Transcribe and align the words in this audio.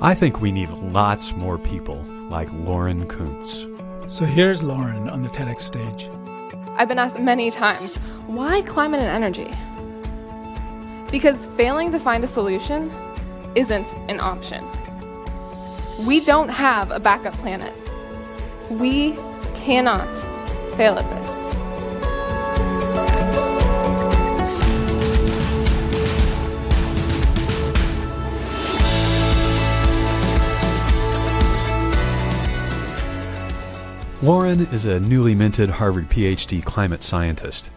I 0.00 0.14
think 0.14 0.40
we 0.40 0.52
need 0.52 0.68
lots 0.68 1.34
more 1.34 1.58
people 1.58 2.04
like 2.30 2.48
Lauren 2.52 3.04
Kuntz. 3.08 3.66
So 4.06 4.24
here's 4.24 4.62
Lauren 4.62 5.08
on 5.08 5.22
the 5.22 5.28
TEDx 5.28 5.58
stage. 5.58 6.08
I've 6.76 6.86
been 6.86 7.00
asked 7.00 7.18
many 7.18 7.50
times, 7.50 7.96
why 8.28 8.62
climate 8.62 9.00
and 9.00 9.08
energy? 9.08 9.50
Because 11.10 11.46
failing 11.56 11.90
to 11.90 11.98
find 11.98 12.22
a 12.22 12.28
solution 12.28 12.92
isn't 13.56 13.96
an 14.08 14.20
option. 14.20 14.64
We 16.06 16.20
don't 16.20 16.48
have 16.48 16.92
a 16.92 17.00
backup 17.00 17.34
planet. 17.34 17.74
We 18.70 19.16
cannot 19.56 20.06
fail 20.76 20.96
at 20.96 21.10
this. 21.10 21.47
Lauren 34.20 34.62
is 34.72 34.84
a 34.84 34.98
newly 34.98 35.32
minted 35.32 35.70
Harvard 35.70 36.08
PhD 36.08 36.64
climate 36.64 37.04
scientist 37.04 37.70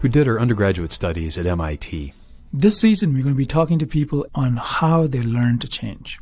who 0.00 0.08
did 0.08 0.26
her 0.26 0.38
undergraduate 0.38 0.92
studies 0.92 1.38
at 1.38 1.46
MIT. 1.46 2.12
This 2.52 2.78
season, 2.78 3.14
we're 3.14 3.22
going 3.22 3.34
to 3.34 3.38
be 3.38 3.46
talking 3.46 3.78
to 3.78 3.86
people 3.86 4.26
on 4.34 4.56
how 4.56 5.06
they 5.06 5.22
learn 5.22 5.58
to 5.60 5.66
change. 5.66 6.18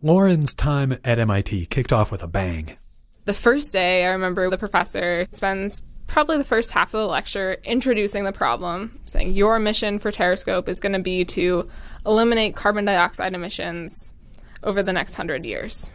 Lauren's 0.00 0.54
time 0.54 0.96
at 1.04 1.18
MIT 1.18 1.66
kicked 1.66 1.92
off 1.92 2.10
with 2.10 2.22
a 2.22 2.26
bang. 2.26 2.78
The 3.26 3.34
first 3.34 3.70
day, 3.70 4.06
I 4.06 4.12
remember 4.12 4.48
the 4.48 4.56
professor 4.56 5.26
spends 5.30 5.82
probably 6.06 6.38
the 6.38 6.44
first 6.44 6.70
half 6.70 6.94
of 6.94 7.00
the 7.00 7.06
lecture 7.06 7.58
introducing 7.62 8.24
the 8.24 8.32
problem, 8.32 8.98
saying 9.04 9.32
your 9.32 9.58
mission 9.58 9.98
for 9.98 10.10
Terrascope 10.10 10.70
is 10.70 10.80
going 10.80 10.94
to 10.94 11.00
be 11.00 11.26
to 11.26 11.68
eliminate 12.06 12.56
carbon 12.56 12.86
dioxide 12.86 13.34
emissions 13.34 14.14
over 14.62 14.82
the 14.82 14.94
next 14.94 15.16
hundred 15.16 15.44
years. 15.44 15.90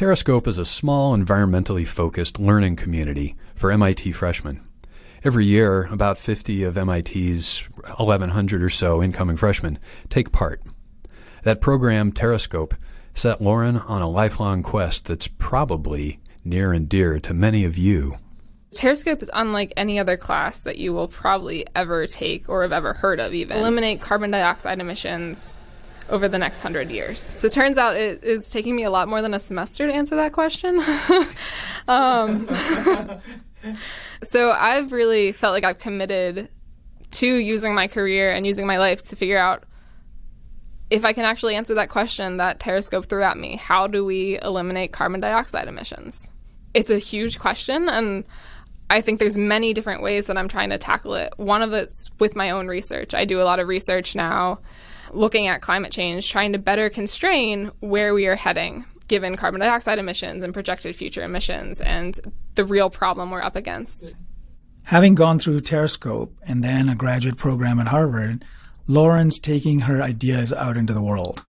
Terrascope 0.00 0.46
is 0.46 0.56
a 0.56 0.64
small, 0.64 1.14
environmentally 1.14 1.86
focused 1.86 2.40
learning 2.40 2.74
community 2.74 3.36
for 3.54 3.70
MIT 3.70 4.12
freshmen. 4.12 4.62
Every 5.22 5.44
year, 5.44 5.88
about 5.92 6.16
50 6.16 6.62
of 6.62 6.74
MIT's 6.74 7.68
1,100 7.98 8.62
or 8.62 8.70
so 8.70 9.02
incoming 9.02 9.36
freshmen 9.36 9.78
take 10.08 10.32
part. 10.32 10.62
That 11.42 11.60
program, 11.60 12.12
Terrascope, 12.12 12.72
set 13.12 13.42
Lauren 13.42 13.76
on 13.76 14.00
a 14.00 14.08
lifelong 14.08 14.62
quest 14.62 15.04
that's 15.04 15.28
probably 15.28 16.18
near 16.46 16.72
and 16.72 16.88
dear 16.88 17.20
to 17.20 17.34
many 17.34 17.66
of 17.66 17.76
you. 17.76 18.16
Terrascope 18.74 19.22
is 19.22 19.30
unlike 19.34 19.70
any 19.76 19.98
other 19.98 20.16
class 20.16 20.60
that 20.60 20.78
you 20.78 20.94
will 20.94 21.08
probably 21.08 21.66
ever 21.74 22.06
take 22.06 22.48
or 22.48 22.62
have 22.62 22.72
ever 22.72 22.94
heard 22.94 23.20
of, 23.20 23.34
even. 23.34 23.58
Eliminate 23.58 24.00
carbon 24.00 24.30
dioxide 24.30 24.80
emissions 24.80 25.58
over 26.10 26.28
the 26.28 26.38
next 26.38 26.60
hundred 26.60 26.90
years. 26.90 27.20
So 27.20 27.46
it 27.46 27.52
turns 27.52 27.78
out 27.78 27.96
it 27.96 28.22
is 28.22 28.50
taking 28.50 28.76
me 28.76 28.84
a 28.84 28.90
lot 28.90 29.08
more 29.08 29.22
than 29.22 29.32
a 29.32 29.40
semester 29.40 29.86
to 29.86 29.92
answer 29.92 30.16
that 30.16 30.32
question. 30.32 30.82
um, 31.88 32.48
so 34.22 34.52
I've 34.52 34.92
really 34.92 35.32
felt 35.32 35.52
like 35.52 35.64
I've 35.64 35.78
committed 35.78 36.48
to 37.12 37.26
using 37.26 37.74
my 37.74 37.88
career 37.88 38.30
and 38.30 38.46
using 38.46 38.66
my 38.66 38.78
life 38.78 39.02
to 39.04 39.16
figure 39.16 39.38
out 39.38 39.64
if 40.90 41.04
I 41.04 41.12
can 41.12 41.24
actually 41.24 41.54
answer 41.54 41.74
that 41.74 41.88
question 41.88 42.38
that 42.38 42.58
Terrascope 42.58 43.06
threw 43.06 43.22
at 43.22 43.38
me. 43.38 43.56
How 43.56 43.86
do 43.86 44.04
we 44.04 44.38
eliminate 44.40 44.92
carbon 44.92 45.20
dioxide 45.20 45.68
emissions? 45.68 46.30
It's 46.74 46.90
a 46.90 46.98
huge 46.98 47.38
question 47.38 47.88
and 47.88 48.24
I 48.90 49.00
think 49.00 49.20
there's 49.20 49.38
many 49.38 49.72
different 49.72 50.02
ways 50.02 50.26
that 50.26 50.36
I'm 50.36 50.48
trying 50.48 50.70
to 50.70 50.78
tackle 50.78 51.14
it. 51.14 51.32
One 51.36 51.62
of 51.62 51.72
it's 51.72 52.10
with 52.18 52.34
my 52.34 52.50
own 52.50 52.66
research. 52.66 53.14
I 53.14 53.24
do 53.24 53.40
a 53.40 53.44
lot 53.44 53.60
of 53.60 53.68
research 53.68 54.16
now 54.16 54.58
looking 55.12 55.46
at 55.48 55.62
climate 55.62 55.92
change, 55.92 56.30
trying 56.30 56.52
to 56.52 56.58
better 56.58 56.90
constrain 56.90 57.70
where 57.80 58.14
we 58.14 58.26
are 58.26 58.36
heading 58.36 58.84
given 59.10 59.36
carbon 59.36 59.60
dioxide 59.60 59.98
emissions 59.98 60.42
and 60.42 60.54
projected 60.54 60.94
future 60.94 61.24
emissions 61.24 61.80
and 61.80 62.20
the 62.54 62.64
real 62.64 62.88
problem 62.88 63.30
we're 63.30 63.42
up 63.42 63.56
against. 63.56 64.14
Having 64.84 65.16
gone 65.16 65.38
through 65.40 65.58
Terrascope 65.60 66.30
and 66.44 66.62
then 66.62 66.88
a 66.88 66.94
graduate 66.94 67.36
program 67.36 67.80
at 67.80 67.88
Harvard, 67.88 68.44
Lauren's 68.86 69.40
taking 69.40 69.80
her 69.80 70.00
ideas 70.00 70.52
out 70.52 70.76
into 70.76 70.94
the 70.94 71.02
world. 71.02 71.44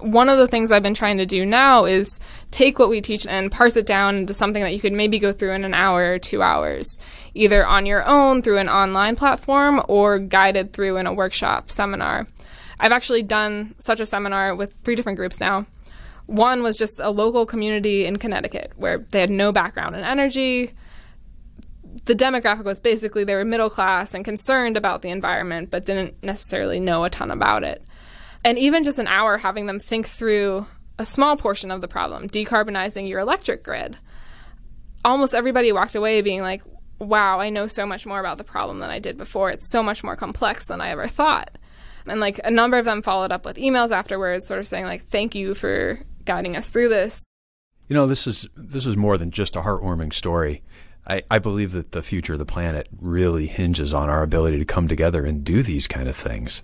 One 0.00 0.28
of 0.30 0.38
the 0.38 0.48
things 0.48 0.72
I've 0.72 0.82
been 0.82 0.94
trying 0.94 1.18
to 1.18 1.26
do 1.26 1.44
now 1.44 1.84
is 1.84 2.18
take 2.50 2.78
what 2.78 2.88
we 2.88 3.00
teach 3.00 3.26
and 3.26 3.52
parse 3.52 3.76
it 3.76 3.86
down 3.86 4.16
into 4.16 4.34
something 4.34 4.62
that 4.62 4.72
you 4.72 4.80
could 4.80 4.92
maybe 4.92 5.18
go 5.18 5.32
through 5.32 5.52
in 5.52 5.64
an 5.64 5.74
hour 5.74 6.14
or 6.14 6.18
two 6.18 6.42
hours, 6.42 6.98
either 7.34 7.64
on 7.64 7.84
your 7.84 8.04
own 8.04 8.40
through 8.42 8.58
an 8.58 8.70
online 8.70 9.16
platform 9.16 9.82
or 9.86 10.18
guided 10.18 10.72
through 10.72 10.96
in 10.96 11.06
a 11.06 11.12
workshop 11.12 11.70
seminar. 11.70 12.26
I've 12.80 12.92
actually 12.92 13.22
done 13.22 13.74
such 13.78 14.00
a 14.00 14.06
seminar 14.06 14.54
with 14.54 14.74
three 14.84 14.94
different 14.94 15.16
groups 15.16 15.40
now. 15.40 15.66
One 16.26 16.62
was 16.62 16.76
just 16.76 17.00
a 17.00 17.10
local 17.10 17.44
community 17.46 18.06
in 18.06 18.18
Connecticut 18.18 18.72
where 18.76 18.98
they 18.98 19.20
had 19.20 19.30
no 19.30 19.52
background 19.52 19.94
in 19.94 20.04
energy. 20.04 20.72
The 22.06 22.14
demographic 22.14 22.64
was 22.64 22.80
basically 22.80 23.24
they 23.24 23.34
were 23.34 23.44
middle 23.44 23.70
class 23.70 24.14
and 24.14 24.24
concerned 24.24 24.76
about 24.76 25.02
the 25.02 25.10
environment, 25.10 25.70
but 25.70 25.84
didn't 25.84 26.22
necessarily 26.22 26.80
know 26.80 27.04
a 27.04 27.10
ton 27.10 27.30
about 27.30 27.62
it. 27.62 27.82
And 28.44 28.58
even 28.58 28.84
just 28.84 28.98
an 28.98 29.06
hour 29.06 29.38
having 29.38 29.66
them 29.66 29.78
think 29.78 30.06
through 30.06 30.66
a 30.98 31.04
small 31.04 31.36
portion 31.36 31.70
of 31.70 31.80
the 31.80 31.88
problem, 31.88 32.28
decarbonizing 32.28 33.08
your 33.08 33.20
electric 33.20 33.62
grid. 33.62 33.96
Almost 35.04 35.34
everybody 35.34 35.72
walked 35.72 35.94
away 35.94 36.22
being 36.22 36.40
like, 36.40 36.62
wow, 36.98 37.40
I 37.40 37.50
know 37.50 37.66
so 37.66 37.84
much 37.84 38.06
more 38.06 38.20
about 38.20 38.38
the 38.38 38.44
problem 38.44 38.78
than 38.78 38.90
I 38.90 38.98
did 38.98 39.16
before. 39.16 39.50
It's 39.50 39.70
so 39.70 39.82
much 39.82 40.04
more 40.04 40.16
complex 40.16 40.66
than 40.66 40.80
I 40.80 40.90
ever 40.90 41.06
thought. 41.06 41.58
And 42.06 42.20
like 42.20 42.40
a 42.44 42.50
number 42.50 42.78
of 42.78 42.84
them 42.84 43.02
followed 43.02 43.32
up 43.32 43.44
with 43.44 43.56
emails 43.56 43.90
afterwards, 43.90 44.46
sort 44.46 44.60
of 44.60 44.66
saying 44.66 44.84
like, 44.84 45.04
"Thank 45.04 45.34
you 45.34 45.54
for 45.54 46.00
guiding 46.24 46.56
us 46.56 46.68
through 46.68 46.88
this." 46.88 47.24
You 47.88 47.94
know, 47.94 48.06
this 48.06 48.26
is 48.26 48.46
this 48.56 48.86
is 48.86 48.96
more 48.96 49.18
than 49.18 49.30
just 49.30 49.56
a 49.56 49.62
heartwarming 49.62 50.12
story. 50.12 50.62
I, 51.06 51.22
I 51.30 51.38
believe 51.38 51.72
that 51.72 51.92
the 51.92 52.02
future 52.02 52.32
of 52.34 52.38
the 52.38 52.46
planet 52.46 52.88
really 52.98 53.46
hinges 53.46 53.92
on 53.92 54.08
our 54.08 54.22
ability 54.22 54.58
to 54.58 54.64
come 54.64 54.88
together 54.88 55.24
and 55.24 55.44
do 55.44 55.62
these 55.62 55.86
kind 55.86 56.08
of 56.08 56.16
things. 56.16 56.62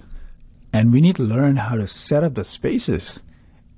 And 0.72 0.92
we 0.92 1.00
need 1.00 1.16
to 1.16 1.22
learn 1.22 1.56
how 1.56 1.76
to 1.76 1.86
set 1.86 2.24
up 2.24 2.34
the 2.34 2.44
spaces 2.44 3.22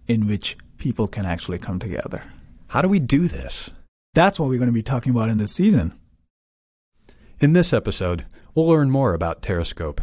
in 0.06 0.28
which 0.28 0.56
people 0.78 1.08
can 1.08 1.24
actually 1.24 1.58
come 1.58 1.78
together. 1.78 2.22
How 2.68 2.82
do 2.82 2.88
we 2.88 3.00
do 3.00 3.26
this? 3.26 3.70
That's 4.14 4.38
what 4.38 4.48
we're 4.48 4.58
going 4.58 4.68
to 4.68 4.72
be 4.72 4.82
talking 4.82 5.10
about 5.10 5.30
in 5.30 5.38
this 5.38 5.52
season. 5.52 5.92
In 7.40 7.54
this 7.54 7.72
episode, 7.72 8.24
we'll 8.54 8.68
learn 8.68 8.90
more 8.90 9.14
about 9.14 9.42
Terrascope 9.42 10.00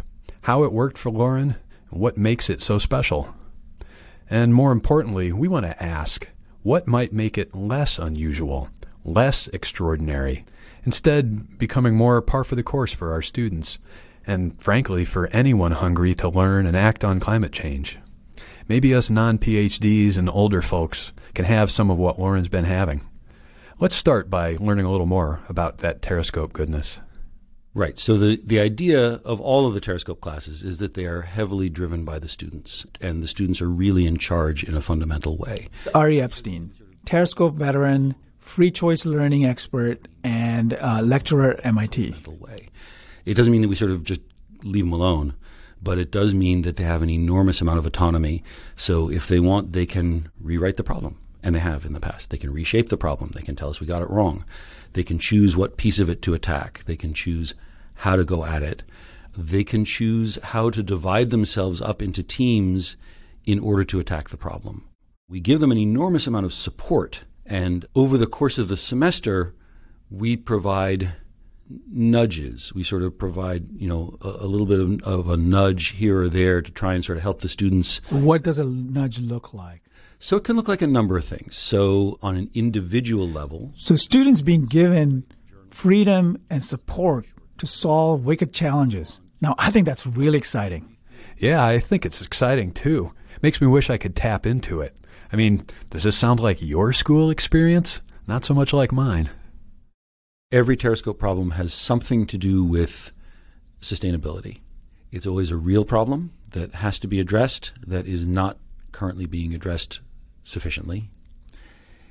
how 0.50 0.64
it 0.64 0.74
worked 0.74 0.98
for 0.98 1.12
Lauren, 1.12 1.58
and 1.92 2.00
what 2.00 2.18
makes 2.18 2.50
it 2.50 2.60
so 2.60 2.80
special. 2.80 3.36
And 4.32 4.52
more 4.52 4.72
importantly, 4.72 5.32
we 5.32 5.48
want 5.48 5.68
to 5.68 5.84
ask 5.84 6.28
what 6.64 6.88
might 6.88 7.14
make 7.14 7.38
it 7.38 7.54
less 7.54 8.00
unusual, 8.00 8.68
less 9.06 9.46
extraordinary, 9.50 10.46
instead 10.84 11.60
becoming 11.60 11.94
more 11.96 12.20
par 12.20 12.44
for 12.44 12.56
the 12.56 12.64
course 12.64 12.92
for 12.92 13.12
our 13.12 13.22
students, 13.22 13.78
and 14.26 14.60
frankly, 14.60 15.06
for 15.06 15.28
anyone 15.28 15.74
hungry 15.74 16.16
to 16.16 16.28
learn 16.28 16.66
and 16.66 16.76
act 16.76 17.06
on 17.06 17.20
climate 17.20 17.52
change. 17.52 18.00
Maybe 18.68 18.92
us 18.92 19.08
non 19.08 19.38
PhDs 19.38 20.18
and 20.18 20.28
older 20.28 20.64
folks 20.64 21.14
can 21.36 21.46
have 21.46 21.70
some 21.70 21.92
of 21.92 22.00
what 22.00 22.18
Lauren's 22.18 22.48
been 22.48 22.66
having. 22.66 23.02
Let's 23.80 23.96
start 23.96 24.32
by 24.32 24.58
learning 24.60 24.86
a 24.86 24.92
little 24.92 25.06
more 25.06 25.42
about 25.48 25.78
that 25.78 26.02
Terrascope 26.02 26.54
goodness. 26.54 27.02
Right. 27.74 28.00
So 28.00 28.18
the, 28.18 28.42
the 28.44 28.60
idea 28.60 29.22
of 29.24 29.40
all 29.40 29.68
of 29.68 29.74
the 29.74 29.82
Terrascope 29.82 30.22
classes 30.22 30.64
is 30.64 30.80
that 30.80 30.96
they 30.96 31.06
are 31.06 31.22
heavily 31.22 31.70
driven 31.70 32.04
by 32.04 32.20
the 32.20 32.28
students, 32.28 32.86
and 33.00 33.22
the 33.22 33.28
students 33.28 33.62
are 33.62 33.70
really 33.70 34.06
in 34.06 34.18
charge 34.18 34.64
in 34.64 34.76
a 34.76 34.82
fundamental 34.82 35.38
way. 35.38 35.70
Ari 35.94 36.22
Epstein, 36.22 36.74
Terrascope 37.06 37.54
veteran, 37.54 38.16
free 38.40 38.72
choice 38.72 39.06
learning 39.06 39.46
expert, 39.46 40.08
and 40.24 40.74
uh, 40.74 41.02
lecturer 41.04 41.52
at 41.52 41.66
MIT. 41.66 42.16
Way. 42.40 42.70
It 43.26 43.36
doesn't 43.36 43.52
mean 43.52 43.62
that 43.62 43.68
we 43.68 43.76
sort 43.76 43.92
of 43.92 44.04
just 44.04 44.22
leave 44.64 44.86
them 44.86 44.94
alone, 44.94 45.36
but 45.82 46.00
it 46.00 46.12
does 46.12 46.34
mean 46.34 46.64
that 46.64 46.76
they 46.76 46.84
have 46.84 47.02
an 47.02 47.10
enormous 47.10 47.62
amount 47.62 47.78
of 47.78 47.86
autonomy. 47.86 48.44
So 48.76 49.12
if 49.12 49.28
they 49.28 49.40
want, 49.40 49.74
they 49.74 49.86
can 49.86 50.30
rewrite 50.40 50.78
the 50.78 50.84
problem, 50.84 51.20
and 51.42 51.56
they 51.56 51.60
have 51.60 51.86
in 51.86 51.94
the 51.94 52.00
past. 52.00 52.30
They 52.30 52.38
can 52.38 52.52
reshape 52.52 52.90
the 52.90 52.98
problem. 52.98 53.32
They 53.34 53.42
can 53.42 53.56
tell 53.56 53.70
us 53.70 53.80
we 53.80 53.88
got 53.88 54.02
it 54.02 54.10
wrong. 54.10 54.46
They 54.94 55.04
can 55.04 55.20
choose 55.20 55.56
what 55.56 55.78
piece 55.78 56.00
of 56.00 56.10
it 56.10 56.22
to 56.24 56.34
attack. 56.34 56.84
They 56.86 56.98
can 56.98 57.14
choose 57.14 57.54
how 57.96 58.16
to 58.16 58.24
go 58.24 58.46
at 58.46 58.64
it. 58.64 58.84
They 59.38 59.64
can 59.64 59.86
choose 59.86 60.38
how 60.44 60.70
to 60.70 60.84
divide 60.84 61.30
themselves 61.30 61.82
up 61.82 62.02
into 62.02 62.24
teams 62.24 62.98
in 63.46 63.60
order 63.60 63.84
to 63.86 64.00
attack 64.00 64.30
the 64.30 64.38
problem. 64.38 64.88
We 65.30 65.40
give 65.40 65.60
them 65.60 65.72
an 65.72 65.78
enormous 65.78 66.28
amount 66.28 66.46
of 66.46 66.54
support. 66.54 67.22
And 67.46 67.86
over 67.96 68.18
the 68.18 68.28
course 68.28 68.58
of 68.58 68.68
the 68.68 68.78
semester, 68.78 69.56
we 70.10 70.36
provide 70.36 71.14
nudges. 71.88 72.74
We 72.74 72.84
sort 72.84 73.04
of 73.04 73.18
provide, 73.18 73.68
you 73.76 73.88
know, 73.88 74.18
a, 74.22 74.28
a 74.28 74.48
little 74.48 74.66
bit 74.66 74.80
of, 74.80 75.02
of, 75.04 75.30
a 75.30 75.38
nudge 75.38 75.90
here 75.90 76.22
or 76.22 76.30
there 76.30 76.62
to 76.62 76.72
try 76.72 76.96
and 76.96 77.06
sort 77.06 77.18
of 77.18 77.24
help 77.24 77.42
the 77.42 77.48
students. 77.48 78.02
So, 78.04 78.16
what 78.16 78.44
does 78.44 78.60
a 78.60 78.64
nudge 78.64 79.20
look 79.20 79.54
like? 79.54 79.84
So, 80.20 80.38
it 80.38 80.44
can 80.44 80.56
look 80.56 80.68
like 80.68 80.82
a 80.82 80.88
number 80.88 81.18
of 81.18 81.24
things. 81.24 81.56
So, 81.56 82.20
on 82.22 82.36
an 82.36 82.50
individual 82.54 83.28
level. 83.28 83.72
So, 83.76 83.96
students 83.96 84.42
being 84.42 84.66
given 84.66 85.26
freedom 85.72 86.38
and 86.50 86.64
support 86.64 87.28
to 87.58 87.66
solve 87.66 88.26
wicked 88.26 88.54
challenges. 88.54 89.22
Now, 89.42 89.56
I 89.58 89.72
think 89.72 89.86
that's 89.86 90.06
really 90.06 90.38
exciting. 90.38 90.98
Yeah, 91.38 91.66
I 91.66 91.80
think 91.80 92.06
it's 92.06 92.22
exciting 92.22 92.74
too. 92.74 93.14
Makes 93.42 93.62
me 93.62 93.68
wish 93.68 93.90
I 93.90 93.98
could 93.98 94.16
tap 94.16 94.46
into 94.46 94.82
it. 94.82 94.96
I 95.32 95.36
mean, 95.36 95.66
does 95.90 96.04
this 96.04 96.18
sound 96.18 96.40
like 96.40 96.62
your 96.62 96.92
school 96.92 97.30
experience? 97.30 98.02
Not 98.28 98.44
so 98.44 98.54
much 98.54 98.74
like 98.74 98.92
mine. 98.92 99.30
Every 100.52 100.76
Terrascope 100.76 101.18
problem 101.18 101.52
has 101.52 101.74
something 101.74 102.26
to 102.28 102.38
do 102.38 102.64
with 102.64 103.12
sustainability. 103.80 104.60
It's 105.12 105.28
always 105.28 105.52
a 105.52 105.58
real 105.58 105.86
problem 105.86 106.34
that 106.50 106.76
has 106.76 107.00
to 107.00 107.08
be 107.08 107.20
addressed 107.20 107.72
that 107.86 108.08
is 108.08 108.26
not 108.26 108.58
currently 108.92 109.26
being 109.26 109.54
addressed 109.54 110.02
sufficiently. 110.50 111.10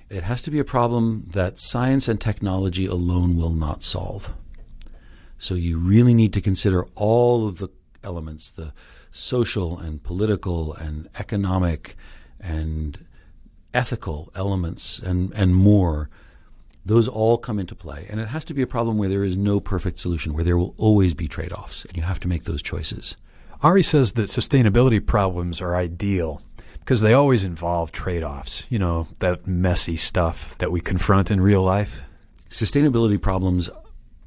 It 0.09 0.23
has 0.23 0.41
to 0.43 0.51
be 0.51 0.59
a 0.59 0.65
problem 0.65 1.29
that 1.33 1.59
science 1.59 2.09
and 2.09 2.21
technology 2.21 2.87
alone 2.87 3.37
will 3.37 3.53
not 3.53 3.83
solve. 3.83 4.33
So 5.37 5.55
you 5.55 5.79
really 5.79 6.15
need 6.15 6.33
to 6.33 6.41
consider 6.41 6.87
all 6.95 7.47
of 7.47 7.59
the 7.59 7.69
elements, 8.03 8.51
the 8.51 8.73
social 9.11 9.79
and 9.79 10.03
political 10.03 10.75
and 10.75 11.09
economic 11.19 11.97
and 12.41 13.05
ethical 13.75 14.31
elements 14.35 14.99
and, 14.99 15.33
and 15.35 15.55
more 15.55 16.09
those 16.85 17.07
all 17.07 17.37
come 17.37 17.59
into 17.59 17.75
play. 17.75 18.07
And 18.09 18.19
it 18.19 18.29
has 18.29 18.45
to 18.47 18.55
be 18.55 18.63
a 18.63 18.67
problem 18.67 18.97
where 18.97 19.11
there 19.11 19.25
is 19.25 19.37
no 19.37 19.61
perfect 19.61 19.99
solution, 19.99 20.33
where 20.33 20.45
there 20.45 20.57
will 20.57 20.75
always 20.79 21.13
be 21.13 21.29
trade 21.29 21.53
offs, 21.53 21.85
and 21.85 21.97
you 21.97 22.03
have 22.03 22.21
to 22.21 22.29
make 22.29 22.45
those 22.45 22.63
choices. 22.63 23.15
Ari 23.63 23.83
says 23.83 24.13
that 24.13 24.31
sustainability 24.31 25.05
problems 25.05 25.61
are 25.61 25.77
ideal 25.77 26.41
because 26.89 27.03
they 27.03 27.13
always 27.13 27.45
involve 27.45 27.93
trade 27.93 28.25
offs, 28.25 28.65
you 28.71 28.79
know, 28.79 29.07
that 29.19 29.47
messy 29.47 29.95
stuff 29.95 30.57
that 30.57 30.73
we 30.73 30.81
confront 30.81 31.31
in 31.31 31.39
real 31.39 31.61
life. 31.61 32.01
Sustainability 32.49 33.21
problems 33.21 33.69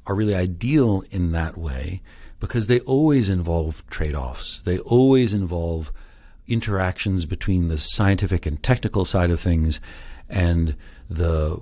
are 0.06 0.14
really 0.14 0.36
ideal 0.36 1.02
in 1.10 1.32
that 1.32 1.58
way 1.58 2.02
because 2.38 2.68
they 2.68 2.78
always 2.82 3.28
involve 3.28 3.84
trade 3.90 4.14
offs. 4.14 4.62
They 4.62 4.78
always 4.78 5.34
involve 5.34 5.92
interactions 6.46 7.26
between 7.26 7.66
the 7.66 7.78
scientific 7.78 8.46
and 8.46 8.62
technical 8.62 9.04
side 9.04 9.32
of 9.32 9.40
things 9.40 9.80
and 10.28 10.76
the 11.10 11.60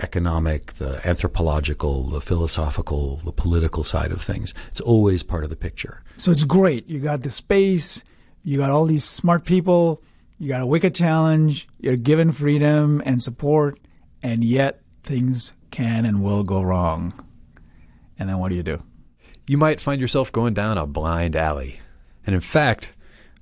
economic, 0.00 0.72
the 0.76 1.06
anthropological, 1.06 2.04
the 2.04 2.22
philosophical, 2.22 3.16
the 3.16 3.32
political 3.32 3.84
side 3.84 4.12
of 4.12 4.22
things. 4.22 4.54
It's 4.70 4.80
always 4.80 5.22
part 5.22 5.44
of 5.44 5.50
the 5.50 5.56
picture. 5.56 6.02
So 6.16 6.30
it's 6.30 6.44
great. 6.44 6.88
You 6.88 7.00
got 7.00 7.20
the 7.20 7.30
space, 7.30 8.02
you 8.42 8.56
got 8.56 8.70
all 8.70 8.86
these 8.86 9.04
smart 9.04 9.44
people, 9.44 10.00
you 10.38 10.48
got 10.48 10.62
a 10.62 10.66
wicked 10.66 10.94
challenge, 10.94 11.68
you're 11.78 11.96
given 11.96 12.32
freedom 12.32 13.02
and 13.04 13.22
support, 13.22 13.78
and 14.22 14.44
yet 14.44 14.80
things 15.02 15.52
can 15.70 16.04
and 16.04 16.22
will 16.22 16.44
go 16.44 16.62
wrong. 16.62 17.12
And 18.18 18.28
then 18.28 18.38
what 18.38 18.50
do 18.50 18.54
you 18.54 18.62
do? 18.62 18.82
You 19.46 19.58
might 19.58 19.80
find 19.80 20.00
yourself 20.00 20.30
going 20.30 20.54
down 20.54 20.78
a 20.78 20.86
blind 20.86 21.34
alley. 21.34 21.80
And 22.26 22.34
in 22.34 22.40
fact, 22.40 22.94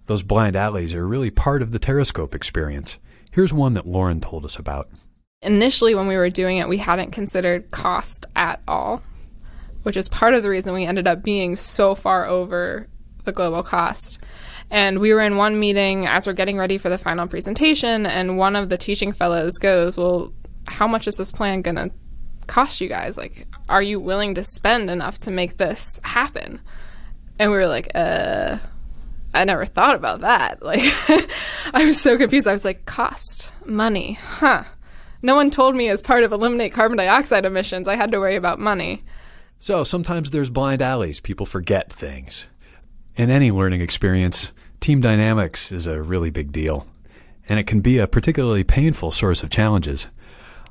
those 0.06 0.22
blind 0.22 0.56
alleys 0.56 0.94
are 0.94 1.06
really 1.06 1.30
part 1.30 1.62
of 1.62 1.72
the 1.72 1.80
Terrascope 1.80 2.34
experience. 2.34 2.98
Here's 3.32 3.52
one 3.52 3.74
that 3.74 3.86
Lauren 3.86 4.20
told 4.20 4.44
us 4.44 4.56
about. 4.56 4.88
Initially, 5.42 5.94
when 5.94 6.06
we 6.06 6.16
were 6.16 6.30
doing 6.30 6.58
it, 6.58 6.68
we 6.68 6.78
hadn't 6.78 7.10
considered 7.10 7.70
cost 7.70 8.24
at 8.34 8.62
all, 8.66 9.02
which 9.82 9.96
is 9.96 10.08
part 10.08 10.34
of 10.34 10.42
the 10.42 10.48
reason 10.48 10.72
we 10.72 10.86
ended 10.86 11.06
up 11.06 11.22
being 11.22 11.56
so 11.56 11.94
far 11.94 12.26
over 12.26 12.88
the 13.24 13.32
global 13.32 13.62
cost. 13.62 14.18
And 14.70 14.98
we 14.98 15.14
were 15.14 15.20
in 15.20 15.36
one 15.36 15.60
meeting 15.60 16.06
as 16.06 16.26
we're 16.26 16.32
getting 16.32 16.58
ready 16.58 16.78
for 16.78 16.88
the 16.88 16.98
final 16.98 17.26
presentation, 17.26 18.04
and 18.04 18.36
one 18.36 18.56
of 18.56 18.68
the 18.68 18.76
teaching 18.76 19.12
fellows 19.12 19.58
goes, 19.58 19.96
Well, 19.96 20.32
how 20.66 20.88
much 20.88 21.06
is 21.06 21.16
this 21.16 21.30
plan 21.30 21.62
going 21.62 21.76
to 21.76 21.90
cost 22.46 22.80
you 22.80 22.88
guys? 22.88 23.16
Like, 23.16 23.46
are 23.68 23.82
you 23.82 24.00
willing 24.00 24.34
to 24.34 24.42
spend 24.42 24.90
enough 24.90 25.18
to 25.20 25.30
make 25.30 25.56
this 25.56 26.00
happen? 26.02 26.60
And 27.38 27.50
we 27.50 27.56
were 27.56 27.66
like, 27.66 27.90
uh, 27.94 28.58
I 29.34 29.44
never 29.44 29.64
thought 29.64 29.94
about 29.94 30.20
that. 30.20 30.62
Like, 30.62 30.82
I 31.74 31.84
was 31.84 32.00
so 32.00 32.16
confused. 32.16 32.48
I 32.48 32.52
was 32.52 32.64
like, 32.64 32.86
cost, 32.86 33.52
money, 33.66 34.14
huh? 34.14 34.64
No 35.22 35.34
one 35.34 35.50
told 35.50 35.74
me 35.74 35.88
as 35.88 36.02
part 36.02 36.24
of 36.24 36.32
eliminate 36.32 36.72
carbon 36.72 36.96
dioxide 36.96 37.46
emissions, 37.46 37.88
I 37.88 37.96
had 37.96 38.12
to 38.12 38.18
worry 38.18 38.36
about 38.36 38.58
money. 38.58 39.04
So 39.58 39.84
sometimes 39.84 40.30
there's 40.30 40.50
blind 40.50 40.82
alleys. 40.82 41.20
People 41.20 41.46
forget 41.46 41.92
things. 41.92 42.46
In 43.16 43.30
any 43.30 43.50
learning 43.50 43.80
experience, 43.80 44.52
team 44.78 45.00
dynamics 45.00 45.72
is 45.72 45.86
a 45.86 46.02
really 46.02 46.28
big 46.28 46.52
deal, 46.52 46.86
and 47.48 47.58
it 47.58 47.66
can 47.66 47.80
be 47.80 47.96
a 47.96 48.06
particularly 48.06 48.62
painful 48.62 49.10
source 49.10 49.42
of 49.42 49.48
challenges. 49.48 50.08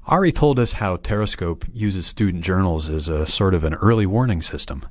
Ari 0.05 0.31
told 0.31 0.59
us 0.59 0.73
how 0.73 0.97
Terrascope 0.97 1.67
uses 1.73 2.05
student 2.05 2.43
journals 2.43 2.87
as 2.87 3.09
a 3.09 3.25
sort 3.25 3.55
of 3.55 3.63
an 3.63 3.73
early 3.73 4.05
warning 4.05 4.43
system. 4.43 4.85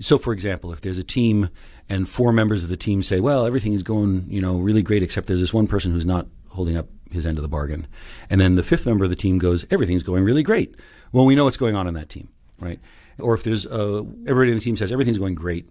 So, 0.00 0.18
for 0.18 0.32
example, 0.32 0.72
if 0.72 0.80
there's 0.80 0.98
a 0.98 1.04
team 1.04 1.50
and 1.88 2.08
four 2.08 2.32
members 2.32 2.64
of 2.64 2.68
the 2.68 2.76
team 2.76 3.00
say, 3.00 3.20
"Well, 3.20 3.46
everything 3.46 3.74
is 3.74 3.84
going, 3.84 4.24
you 4.28 4.40
know, 4.40 4.58
really 4.58 4.82
great," 4.82 5.04
except 5.04 5.28
there's 5.28 5.40
this 5.40 5.54
one 5.54 5.68
person 5.68 5.92
who's 5.92 6.04
not 6.04 6.26
holding 6.48 6.76
up 6.76 6.88
his 7.12 7.24
end 7.24 7.38
of 7.38 7.42
the 7.42 7.48
bargain, 7.48 7.86
and 8.28 8.40
then 8.40 8.56
the 8.56 8.64
fifth 8.64 8.86
member 8.86 9.04
of 9.04 9.10
the 9.10 9.16
team 9.16 9.38
goes, 9.38 9.64
"Everything's 9.70 10.02
going 10.02 10.24
really 10.24 10.42
great." 10.42 10.74
Well, 11.12 11.26
we 11.26 11.36
know 11.36 11.44
what's 11.44 11.56
going 11.56 11.76
on 11.76 11.86
in 11.86 11.94
that 11.94 12.08
team, 12.08 12.28
right? 12.58 12.80
Or 13.20 13.34
if 13.34 13.44
there's 13.44 13.66
uh, 13.66 14.02
everybody 14.26 14.50
in 14.50 14.58
the 14.58 14.64
team 14.64 14.74
says 14.74 14.90
everything's 14.90 15.18
going 15.18 15.36
great, 15.36 15.68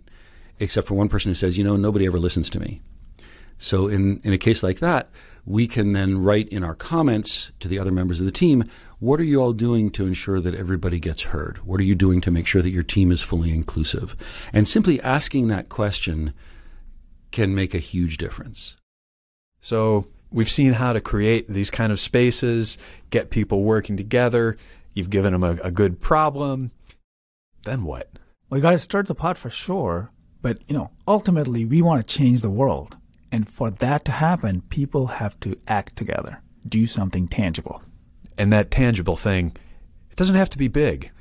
except 0.59 0.87
for 0.87 0.95
one 0.95 1.09
person 1.09 1.29
who 1.29 1.35
says, 1.35 1.57
"You 1.57 1.63
know, 1.63 1.77
nobody 1.77 2.05
ever 2.05 2.19
listens 2.19 2.49
to 2.51 2.59
me." 2.59 2.81
So, 3.57 3.87
in 3.87 4.19
in 4.23 4.33
a 4.33 4.37
case 4.37 4.61
like 4.61 4.79
that, 4.79 5.09
we 5.47 5.65
can 5.65 5.93
then 5.93 6.17
write 6.17 6.49
in 6.49 6.63
our 6.63 6.75
comments 6.75 7.51
to 7.61 7.69
the 7.69 7.79
other 7.79 7.91
members 7.91 8.19
of 8.19 8.25
the 8.25 8.33
team, 8.33 8.65
what 8.99 9.19
are 9.19 9.23
you 9.23 9.41
all 9.41 9.53
doing 9.53 9.89
to 9.91 10.05
ensure 10.05 10.41
that 10.41 10.53
everybody 10.53 10.99
gets 10.99 11.21
heard? 11.23 11.59
What 11.59 11.79
are 11.79 11.85
you 11.85 11.95
doing 11.95 12.19
to 12.21 12.31
make 12.31 12.45
sure 12.45 12.61
that 12.61 12.71
your 12.71 12.83
team 12.83 13.13
is 13.13 13.21
fully 13.21 13.51
inclusive? 13.51 14.15
And 14.51 14.67
simply 14.67 14.99
asking 15.01 15.47
that 15.47 15.69
question 15.69 16.33
can 17.31 17.55
make 17.55 17.73
a 17.73 17.79
huge 17.79 18.17
difference. 18.17 18.75
So 19.61 20.07
we've 20.31 20.49
seen 20.49 20.73
how 20.73 20.91
to 20.91 20.99
create 20.99 21.47
these 21.47 21.71
kind 21.71 21.93
of 21.93 21.99
spaces, 21.99 22.77
get 23.09 23.29
people 23.29 23.63
working 23.63 23.95
together. 23.95 24.57
You've 24.93 25.09
given 25.09 25.31
them 25.31 25.43
a, 25.43 25.51
a 25.63 25.71
good 25.71 26.01
problem. 26.01 26.71
Then 27.63 27.83
what? 27.83 28.09
Well, 28.49 28.57
you 28.57 28.61
got 28.61 28.71
to 28.71 28.79
stir 28.79 29.03
the 29.03 29.15
pot 29.15 29.37
for 29.37 29.49
sure. 29.49 30.11
But, 30.47 30.59
you 30.65 30.77
know, 30.77 30.91
ultimately, 31.05 31.65
we 31.65 31.81
want 31.81 31.99
to 31.99 32.07
change 32.07 32.39
the 32.39 32.49
world. 32.49 32.95
And 33.33 33.49
for 33.49 33.69
that 33.69 34.05
to 34.05 34.13
happen, 34.13 34.61
people 34.69 35.07
have 35.07 35.37
to 35.41 35.57
act 35.67 35.97
together, 35.97 36.41
do 36.65 36.87
something 36.87 37.27
tangible. 37.27 37.81
And 38.37 38.53
that 38.53 38.71
tangible 38.71 39.17
thing, 39.17 39.57
it 40.09 40.15
doesn't 40.15 40.37
have 40.37 40.49
to 40.51 40.57
be 40.57 40.69
big. 40.69 41.11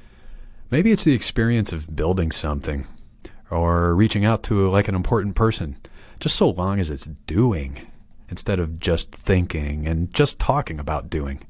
Maybe 0.70 0.93
it's 0.93 1.02
the 1.02 1.12
experience 1.12 1.73
of 1.73 1.96
building 1.96 2.31
something 2.31 2.87
or 3.50 3.96
reaching 3.96 4.25
out 4.25 4.44
to 4.44 4.70
like 4.70 4.87
an 4.87 4.94
important 4.94 5.34
person, 5.34 5.75
just 6.20 6.37
so 6.37 6.50
long 6.50 6.78
as 6.78 6.88
it's 6.88 7.06
doing 7.26 7.84
instead 8.31 8.61
of 8.61 8.78
just 8.78 9.11
thinking 9.11 9.88
and 9.88 10.14
just 10.14 10.38
talking 10.38 10.78
about 10.78 11.11
doing. 11.11 11.40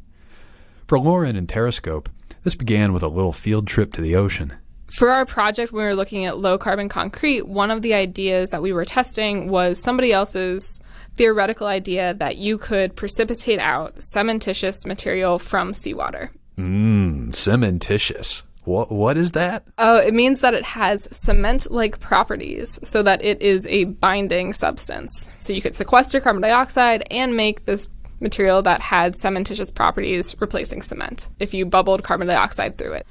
For 0.87 0.99
Lauren 0.99 1.37
and 1.37 1.47
Terrascope, 1.47 2.07
this 2.43 2.55
began 2.55 2.95
with 2.95 3.03
a 3.03 3.09
little 3.09 3.35
field 3.35 3.67
trip 3.67 3.93
to 3.93 4.01
the 4.01 4.17
ocean. 4.17 4.55
For 4.89 5.11
our 5.11 5.27
project, 5.27 5.73
when 5.73 5.83
we 5.83 5.89
were 5.89 5.95
looking 5.95 6.25
at 6.25 6.39
low 6.39 6.59
carbon 6.59 6.89
concrete, 6.89 7.47
one 7.47 7.71
of 7.71 7.83
the 7.83 7.95
ideas 7.95 8.51
that 8.51 8.63
we 8.63 8.73
were 8.73 8.85
testing 8.85 9.49
was 9.49 9.83
somebody 9.83 10.13
else's 10.13 10.81
theoretical 11.15 11.67
idea 11.67 12.15
that 12.15 12.37
you 12.37 12.59
could 12.59 12.95
precipitate 12.95 13.59
out 13.59 13.97
cementitious 13.97 14.87
material 14.87 15.39
from 15.39 15.75
seawater. 15.75 16.31
Mmm, 16.57 17.31
cementitious. 17.31 18.43
What 18.65 18.91
what 18.91 19.17
is 19.17 19.33
that? 19.33 19.65
Oh, 19.79 19.97
it 19.97 20.13
means 20.13 20.41
that 20.41 20.55
it 20.55 20.65
has 20.65 21.09
cement-like 21.17 22.01
properties 22.01 22.81
so 22.83 23.03
that 23.03 23.25
it 23.25 23.41
is 23.41 23.67
a 23.69 23.85
binding 23.85 24.53
substance. 24.53 25.31
So 25.39 25.53
you 25.53 25.63
could 25.63 25.75
sequester 25.75 26.21
carbon 26.21 26.43
dioxide 26.43 27.07
and 27.11 27.37
make 27.37 27.65
this 27.65 27.89
material 28.19 28.63
that 28.63 28.81
had 28.81 29.15
cementitious 29.15 29.73
properties 29.73 30.35
replacing 30.41 30.83
cement 30.83 31.29
if 31.39 31.55
you 31.55 31.65
bubbled 31.65 32.03
carbon 32.03 32.27
dioxide 32.27 32.77
through 32.77 32.95
it. 32.95 33.07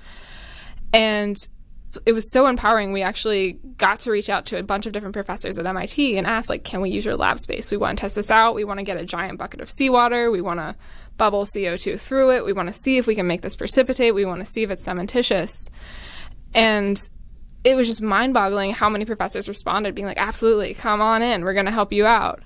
And 0.91 1.38
it 2.06 2.14
was 2.14 2.32
so 2.32 2.48
empowering. 2.48 2.92
We 2.92 3.02
actually 3.02 3.60
got 3.78 4.00
to 4.02 4.12
reach 4.12 4.30
out 4.30 4.46
to 4.48 4.58
a 4.58 4.64
bunch 4.64 4.86
of 4.86 4.94
different 4.94 5.14
professors 5.14 5.58
at 5.58 5.66
MIT 5.66 6.18
and 6.18 6.28
ask, 6.28 6.50
like, 6.50 6.64
can 6.64 6.82
we 6.82 6.90
use 6.90 7.06
your 7.06 7.16
lab 7.16 7.40
space? 7.40 7.72
We 7.72 7.78
want 7.78 7.98
to 7.98 8.02
test 8.02 8.16
this 8.16 8.32
out. 8.32 8.56
We 8.56 8.64
want 8.64 8.80
to 8.80 8.84
get 8.84 8.98
a 8.98 9.06
giant 9.06 9.40
bucket 9.40 9.62
of 9.62 9.70
seawater. 9.70 10.32
We 10.32 10.42
want 10.42 10.60
to 10.60 10.75
bubble 11.18 11.46
CO2 11.46 12.00
through 12.00 12.32
it. 12.36 12.46
We 12.46 12.54
want 12.54 12.68
to 12.68 12.74
see 12.74 12.98
if 12.98 13.08
we 13.08 13.16
can 13.16 13.28
make 13.28 13.42
this 13.42 13.56
precipitate. 13.56 14.14
We 14.16 14.25
want 14.25 14.40
to 14.40 14.46
see 14.46 14.64
if 14.64 14.70
it's 14.70 14.86
cementitious. 14.86 15.70
And 16.54 16.98
it 17.64 17.75
was 17.75 17.88
just 17.88 18.02
mind 18.02 18.34
boggling 18.34 18.72
how 18.72 18.90
many 18.90 19.06
professors 19.06 19.48
responded, 19.48 19.96
being 19.96 20.08
like, 20.08 20.20
absolutely, 20.20 20.74
come 20.74 21.02
on 21.02 21.22
in. 21.22 21.44
We're 21.44 21.54
going 21.54 21.66
to 21.66 21.72
help 21.72 21.92
you 21.92 22.06
out. 22.06 22.44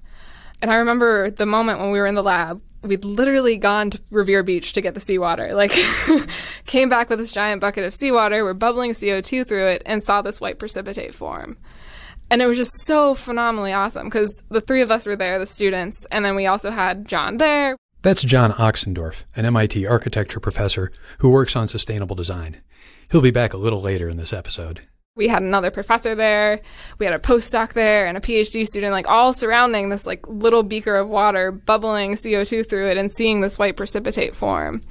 And 0.61 0.71
I 0.71 0.75
remember 0.75 1.29
the 1.29 1.45
moment 1.45 1.79
when 1.79 1.91
we 1.91 1.99
were 1.99 2.07
in 2.07 2.15
the 2.15 2.23
lab, 2.23 2.61
we'd 2.81 3.05
literally 3.05 3.57
gone 3.57 3.91
to 3.91 4.01
Revere 4.11 4.43
Beach 4.43 4.73
to 4.73 4.81
get 4.81 4.93
the 4.93 4.99
seawater. 4.99 5.53
Like, 5.53 5.71
came 6.65 6.89
back 6.89 7.09
with 7.09 7.19
this 7.19 7.31
giant 7.31 7.61
bucket 7.61 7.83
of 7.83 7.93
seawater, 7.93 8.43
we're 8.43 8.53
bubbling 8.53 8.91
CO2 8.91 9.47
through 9.47 9.67
it, 9.67 9.83
and 9.85 10.03
saw 10.03 10.21
this 10.21 10.39
white 10.39 10.59
precipitate 10.59 11.13
form. 11.13 11.57
And 12.31 12.41
it 12.41 12.47
was 12.47 12.57
just 12.57 12.85
so 12.85 13.15
phenomenally 13.15 13.73
awesome 13.73 14.07
because 14.07 14.43
the 14.49 14.61
three 14.61 14.81
of 14.81 14.91
us 14.91 15.05
were 15.05 15.15
there, 15.15 15.39
the 15.39 15.45
students, 15.45 16.05
and 16.11 16.23
then 16.23 16.35
we 16.35 16.45
also 16.45 16.69
had 16.69 17.07
John 17.07 17.37
there. 17.37 17.75
That's 18.01 18.23
John 18.23 18.51
Ochsendorf, 18.51 19.25
an 19.35 19.45
MIT 19.45 19.85
architecture 19.85 20.39
professor 20.39 20.91
who 21.19 21.29
works 21.29 21.55
on 21.55 21.67
sustainable 21.67 22.15
design. 22.15 22.61
He'll 23.11 23.21
be 23.21 23.31
back 23.31 23.53
a 23.53 23.57
little 23.57 23.81
later 23.81 24.07
in 24.07 24.17
this 24.17 24.31
episode. 24.31 24.81
We 25.19 25.27
had 25.27 25.43
another 25.43 25.69
professor 25.69 26.15
there, 26.15 26.61
we 26.97 27.05
had 27.05 27.13
a 27.13 27.19
postdoc 27.19 27.73
there, 27.73 28.07
and 28.07 28.17
a 28.17 28.21
PhD 28.21 28.65
student, 28.65 28.93
like 28.93 29.09
all 29.09 29.33
surrounding 29.33 29.89
this 29.89 30.05
like 30.05 30.25
little 30.29 30.63
beaker 30.63 30.95
of 30.95 31.09
water, 31.09 31.51
bubbling 31.51 32.13
CO2 32.13 32.69
through 32.69 32.87
it, 32.87 32.95
and 32.95 33.11
seeing 33.11 33.41
this 33.41 33.59
white 33.59 33.75
precipitate 33.75 34.33
form. 34.33 34.81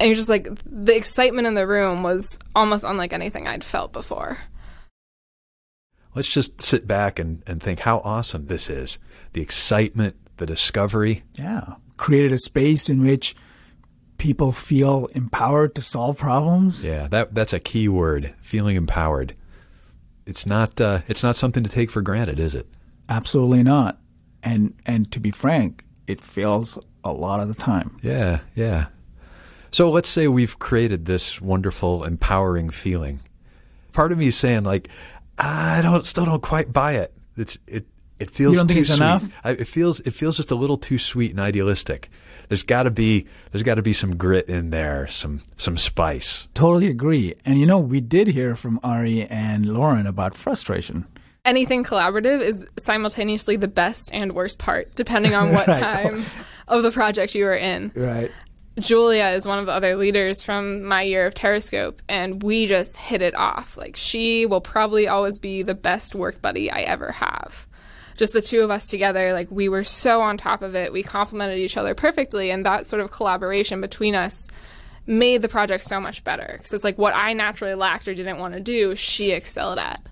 And 0.00 0.08
you're 0.08 0.16
just 0.16 0.28
like, 0.28 0.48
the 0.66 0.96
excitement 0.96 1.46
in 1.46 1.54
the 1.54 1.68
room 1.68 2.02
was 2.02 2.40
almost 2.56 2.82
unlike 2.82 3.12
anything 3.12 3.46
I'd 3.46 3.62
felt 3.62 3.92
before. 3.92 4.38
Let's 6.16 6.28
just 6.28 6.60
sit 6.60 6.88
back 6.88 7.20
and, 7.20 7.44
and 7.46 7.62
think 7.62 7.78
how 7.78 7.98
awesome 7.98 8.46
this 8.46 8.68
is. 8.68 8.98
The 9.34 9.40
excitement, 9.40 10.16
the 10.38 10.46
discovery. 10.46 11.22
Yeah. 11.34 11.74
Created 11.96 12.32
a 12.32 12.38
space 12.38 12.88
in 12.88 13.04
which 13.04 13.36
people 14.18 14.52
feel 14.52 15.06
empowered 15.14 15.74
to 15.76 15.82
solve 15.82 16.18
problems. 16.18 16.84
Yeah, 16.86 17.08
that 17.08 17.34
that's 17.34 17.52
a 17.52 17.60
key 17.60 17.88
word, 17.88 18.34
feeling 18.40 18.76
empowered. 18.76 19.34
It's 20.26 20.44
not 20.44 20.80
uh, 20.80 21.00
it's 21.08 21.22
not 21.22 21.36
something 21.36 21.62
to 21.64 21.70
take 21.70 21.90
for 21.90 22.02
granted, 22.02 22.38
is 22.38 22.54
it? 22.54 22.66
Absolutely 23.08 23.62
not. 23.62 23.98
And 24.42 24.74
and 24.84 25.10
to 25.12 25.20
be 25.20 25.30
frank, 25.30 25.84
it 26.06 26.20
fails 26.20 26.78
a 27.04 27.12
lot 27.12 27.40
of 27.40 27.48
the 27.48 27.54
time. 27.54 27.98
Yeah, 28.02 28.40
yeah. 28.54 28.86
So 29.70 29.90
let's 29.90 30.08
say 30.08 30.28
we've 30.28 30.58
created 30.58 31.06
this 31.06 31.40
wonderful, 31.40 32.04
empowering 32.04 32.70
feeling. 32.70 33.20
Part 33.92 34.12
of 34.12 34.18
me 34.18 34.28
is 34.28 34.36
saying 34.36 34.64
like, 34.64 34.88
I 35.38 35.80
don't 35.82 36.04
still 36.06 36.24
don't 36.24 36.42
quite 36.42 36.72
buy 36.72 36.92
it. 36.94 37.12
It's 37.36 37.58
it 37.66 37.86
it 38.18 38.30
feels 38.30 38.52
You 38.54 38.58
don't 38.58 38.68
too 38.68 38.74
think 38.74 38.80
it's 38.86 38.90
sweet. 38.90 39.04
enough? 39.04 39.32
I, 39.44 39.50
it 39.52 39.66
feels 39.66 40.00
it 40.00 40.10
feels 40.12 40.36
just 40.36 40.50
a 40.50 40.54
little 40.54 40.76
too 40.78 40.98
sweet 40.98 41.30
and 41.30 41.40
idealistic. 41.40 42.10
There's 42.48 42.62
got 42.62 42.84
to 42.84 42.90
be 42.90 43.26
there's 43.52 43.62
got 43.62 43.74
to 43.76 43.82
be 43.82 43.92
some 43.92 44.16
grit 44.16 44.48
in 44.48 44.70
there, 44.70 45.06
some 45.06 45.42
some 45.56 45.76
spice. 45.76 46.48
Totally 46.54 46.88
agree. 46.88 47.34
And 47.44 47.58
you 47.58 47.66
know, 47.66 47.78
we 47.78 48.00
did 48.00 48.28
hear 48.28 48.56
from 48.56 48.80
Ari 48.82 49.24
and 49.26 49.66
Lauren 49.66 50.06
about 50.06 50.34
frustration. 50.34 51.06
Anything 51.44 51.84
collaborative 51.84 52.40
is 52.40 52.66
simultaneously 52.78 53.56
the 53.56 53.68
best 53.68 54.10
and 54.12 54.32
worst 54.34 54.58
part, 54.58 54.94
depending 54.94 55.34
on 55.34 55.52
what 55.54 55.66
Right. 55.68 55.80
time 55.80 56.24
of 56.66 56.82
the 56.82 56.90
project 56.90 57.34
you 57.34 57.46
are 57.46 57.54
in. 57.56 57.92
Right. 57.94 58.30
Julia 58.78 59.28
is 59.30 59.46
one 59.46 59.58
of 59.58 59.66
the 59.66 59.72
other 59.72 59.96
leaders 59.96 60.42
from 60.42 60.84
my 60.84 61.02
year 61.02 61.26
of 61.26 61.34
Terrascope, 61.34 61.98
and 62.08 62.42
we 62.42 62.66
just 62.66 62.96
hit 62.96 63.22
it 63.22 63.34
off. 63.34 63.76
Like, 63.76 63.96
she 63.96 64.46
will 64.46 64.60
probably 64.60 65.08
always 65.08 65.38
be 65.40 65.62
the 65.64 65.74
best 65.74 66.14
work 66.14 66.40
buddy 66.40 66.70
I 66.70 66.80
ever 66.82 67.10
have. 67.10 67.66
Just 68.18 68.34
the 68.34 68.42
two 68.42 68.60
of 68.60 68.70
us 68.70 68.88
together, 68.88 69.32
like, 69.32 69.48
we 69.50 69.68
were 69.68 69.84
so 69.84 70.20
on 70.20 70.36
top 70.36 70.60
of 70.60 70.74
it. 70.74 70.92
We 70.92 71.04
complemented 71.04 71.58
each 71.58 71.76
other 71.76 71.94
perfectly, 71.94 72.50
and 72.50 72.66
that 72.66 72.86
sort 72.86 73.00
of 73.00 73.12
collaboration 73.12 73.80
between 73.80 74.14
us 74.16 74.48
made 75.06 75.40
the 75.40 75.48
project 75.48 75.84
so 75.84 76.00
much 76.00 76.24
better. 76.24 76.54
Because 76.58 76.72
it's 76.72 76.84
like 76.84 76.98
what 76.98 77.14
I 77.16 77.32
naturally 77.32 77.74
lacked 77.74 78.08
or 78.08 78.14
didn't 78.14 78.38
want 78.38 78.54
to 78.54 78.60
do, 78.60 78.96
she 78.96 79.30
excelled 79.30 79.78
at. 79.78 80.04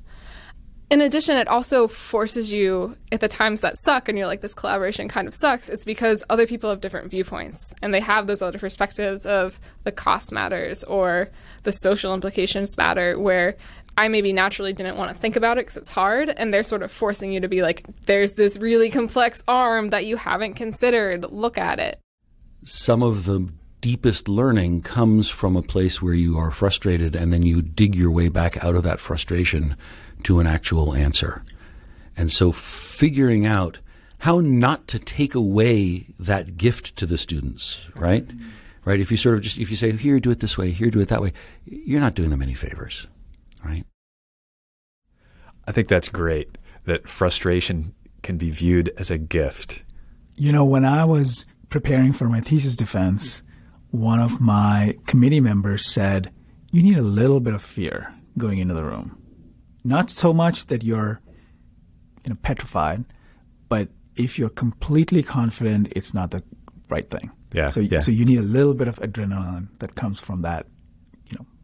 In 0.88 1.00
addition, 1.00 1.36
it 1.36 1.48
also 1.48 1.88
forces 1.88 2.52
you 2.52 2.94
at 3.10 3.18
the 3.18 3.26
times 3.26 3.60
that 3.62 3.76
suck 3.76 4.08
and 4.08 4.16
you're 4.16 4.28
like, 4.28 4.40
this 4.40 4.54
collaboration 4.54 5.08
kind 5.08 5.26
of 5.26 5.34
sucks. 5.34 5.68
It's 5.68 5.84
because 5.84 6.22
other 6.30 6.46
people 6.46 6.70
have 6.70 6.80
different 6.80 7.10
viewpoints 7.10 7.74
and 7.82 7.92
they 7.92 7.98
have 7.98 8.28
those 8.28 8.40
other 8.40 8.60
perspectives 8.60 9.26
of 9.26 9.58
the 9.82 9.90
cost 9.90 10.30
matters 10.30 10.84
or 10.84 11.28
the 11.64 11.72
social 11.72 12.14
implications 12.14 12.78
matter, 12.78 13.18
where 13.18 13.56
I 13.98 14.08
maybe 14.08 14.32
naturally 14.32 14.72
didn't 14.72 14.96
want 14.96 15.10
to 15.10 15.16
think 15.16 15.36
about 15.36 15.58
it 15.58 15.62
because 15.66 15.76
it's 15.78 15.90
hard. 15.90 16.28
And 16.28 16.52
they're 16.52 16.62
sort 16.62 16.82
of 16.82 16.92
forcing 16.92 17.32
you 17.32 17.40
to 17.40 17.48
be 17.48 17.62
like, 17.62 17.84
there's 18.06 18.34
this 18.34 18.58
really 18.58 18.90
complex 18.90 19.42
arm 19.48 19.90
that 19.90 20.04
you 20.06 20.16
haven't 20.16 20.54
considered. 20.54 21.24
Look 21.30 21.56
at 21.58 21.78
it. 21.78 21.98
some 22.64 23.02
of 23.02 23.24
the 23.24 23.48
deepest 23.80 24.28
learning 24.28 24.82
comes 24.82 25.28
from 25.30 25.54
a 25.56 25.62
place 25.62 26.02
where 26.02 26.14
you 26.14 26.36
are 26.36 26.50
frustrated 26.50 27.14
and 27.14 27.32
then 27.32 27.42
you 27.42 27.62
dig 27.62 27.94
your 27.94 28.10
way 28.10 28.28
back 28.28 28.62
out 28.64 28.74
of 28.74 28.82
that 28.82 28.98
frustration 28.98 29.76
to 30.24 30.40
an 30.40 30.46
actual 30.46 30.92
answer. 30.94 31.44
And 32.16 32.30
so 32.30 32.50
figuring 32.50 33.46
out 33.46 33.78
how 34.20 34.40
not 34.40 34.88
to 34.88 34.98
take 34.98 35.34
away 35.34 36.06
that 36.18 36.56
gift 36.56 36.96
to 36.96 37.06
the 37.06 37.18
students, 37.18 37.78
right? 37.94 38.28
Right? 38.84 38.98
If 38.98 39.10
you 39.10 39.16
sort 39.16 39.36
of 39.36 39.42
just 39.42 39.58
if 39.58 39.70
you 39.70 39.76
say 39.76 39.92
here 39.92 40.18
do 40.18 40.30
it 40.30 40.40
this 40.40 40.58
way, 40.58 40.70
here 40.70 40.90
do 40.90 41.00
it 41.00 41.08
that 41.08 41.22
way, 41.22 41.32
you're 41.64 42.00
not 42.00 42.14
doing 42.14 42.30
them 42.30 42.42
any 42.42 42.54
favors, 42.54 43.06
right? 43.66 43.84
I 45.66 45.72
think 45.72 45.88
that's 45.88 46.08
great 46.08 46.58
that 46.84 47.08
frustration 47.08 47.94
can 48.22 48.38
be 48.38 48.50
viewed 48.50 48.92
as 48.96 49.10
a 49.10 49.18
gift. 49.18 49.84
You 50.36 50.52
know, 50.52 50.64
when 50.64 50.84
I 50.84 51.04
was 51.04 51.44
preparing 51.68 52.12
for 52.12 52.28
my 52.28 52.40
thesis 52.40 52.76
defense, 52.76 53.42
one 53.90 54.20
of 54.20 54.40
my 54.40 54.96
committee 55.06 55.40
members 55.40 55.92
said, 55.92 56.32
You 56.70 56.82
need 56.82 56.98
a 56.98 57.02
little 57.02 57.40
bit 57.40 57.54
of 57.54 57.62
fear 57.62 58.14
going 58.38 58.58
into 58.58 58.74
the 58.74 58.84
room. 58.84 59.20
Not 59.84 60.10
so 60.10 60.32
much 60.32 60.66
that 60.66 60.82
you're 60.84 61.20
you 62.24 62.34
know, 62.34 62.38
petrified, 62.42 63.04
but 63.68 63.88
if 64.16 64.38
you're 64.38 64.48
completely 64.50 65.22
confident 65.22 65.92
it's 65.94 66.14
not 66.14 66.30
the 66.30 66.42
right 66.88 67.08
thing. 67.10 67.30
Yeah, 67.52 67.68
So, 67.68 67.80
yeah. 67.80 68.00
so 68.00 68.10
you 68.12 68.24
need 68.24 68.38
a 68.38 68.42
little 68.42 68.74
bit 68.74 68.88
of 68.88 68.98
adrenaline 68.98 69.68
that 69.78 69.94
comes 69.94 70.20
from 70.20 70.42
that, 70.42 70.66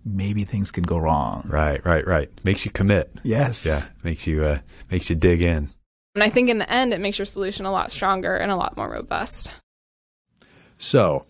maybe 0.04 0.44
things 0.44 0.70
could 0.70 0.86
go 0.86 0.98
wrong. 0.98 1.44
Right, 1.48 1.84
right, 1.84 2.06
right. 2.06 2.30
Makes 2.44 2.64
you 2.64 2.70
commit. 2.70 3.10
Yes. 3.22 3.64
Yeah, 3.66 3.80
makes 4.02 4.26
you 4.26 4.44
uh, 4.44 4.58
makes 4.90 5.08
you 5.10 5.16
dig 5.16 5.42
in. 5.42 5.68
And 6.14 6.22
I 6.22 6.28
think 6.28 6.50
in 6.50 6.58
the 6.58 6.70
end, 6.70 6.92
it 6.92 7.00
makes 7.00 7.18
your 7.18 7.26
solution 7.26 7.64
a 7.64 7.72
lot 7.72 7.90
stronger 7.90 8.36
and 8.36 8.50
a 8.52 8.56
lot 8.56 8.76
more 8.76 8.90
robust. 8.90 9.50
So, 10.78 11.24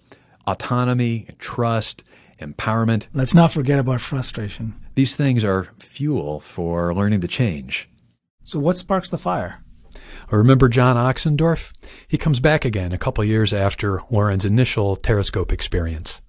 autonomy, 0.47 1.29
trust, 1.39 2.03
empowerment, 2.41 3.09
Let's 3.13 3.35
not 3.35 3.53
forget 3.53 3.79
about 3.79 4.01
frustration. 4.01 4.75
these 4.95 5.15
things 5.15 5.45
are 5.45 5.69
fuel 5.79 6.41
for 6.41 6.95
learning 6.95 7.21
to 7.21 7.29
change. 7.29 7.89
So, 8.45 8.59
what 8.59 8.77
sparks 8.79 9.09
the 9.11 9.19
fire? 9.19 9.63
I 10.31 10.37
remember 10.37 10.69
John 10.69 10.97
Ochsendorf? 10.97 11.73
He 12.09 12.17
comes 12.19 12.41
back 12.41 12.65
again 12.65 12.93
a 12.93 12.99
couple 12.99 13.23
years 13.25 13.53
after 13.53 14.01
Lauren's 14.11 14.45
initial 14.47 14.97
Terrascope 14.97 15.53
experience. 15.53 16.23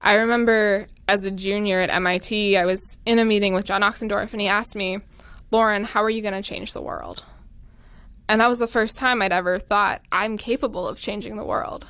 I 0.00 0.14
remember 0.14 0.86
as 1.08 1.24
a 1.24 1.30
junior 1.30 1.80
at 1.80 1.90
MIT, 1.90 2.56
I 2.56 2.64
was 2.64 2.98
in 3.04 3.18
a 3.18 3.24
meeting 3.24 3.54
with 3.54 3.64
John 3.64 3.82
Ochsendorf, 3.82 4.32
and 4.32 4.40
he 4.40 4.48
asked 4.48 4.76
me, 4.76 5.00
Lauren, 5.50 5.84
how 5.84 6.02
are 6.02 6.10
you 6.10 6.22
going 6.22 6.34
to 6.34 6.42
change 6.42 6.72
the 6.72 6.82
world? 6.82 7.24
And 8.28 8.40
that 8.40 8.48
was 8.48 8.58
the 8.58 8.66
first 8.66 8.96
time 8.96 9.20
I'd 9.20 9.32
ever 9.32 9.58
thought, 9.58 10.00
I'm 10.10 10.38
capable 10.38 10.88
of 10.88 10.98
changing 10.98 11.36
the 11.36 11.44
world. 11.44 11.86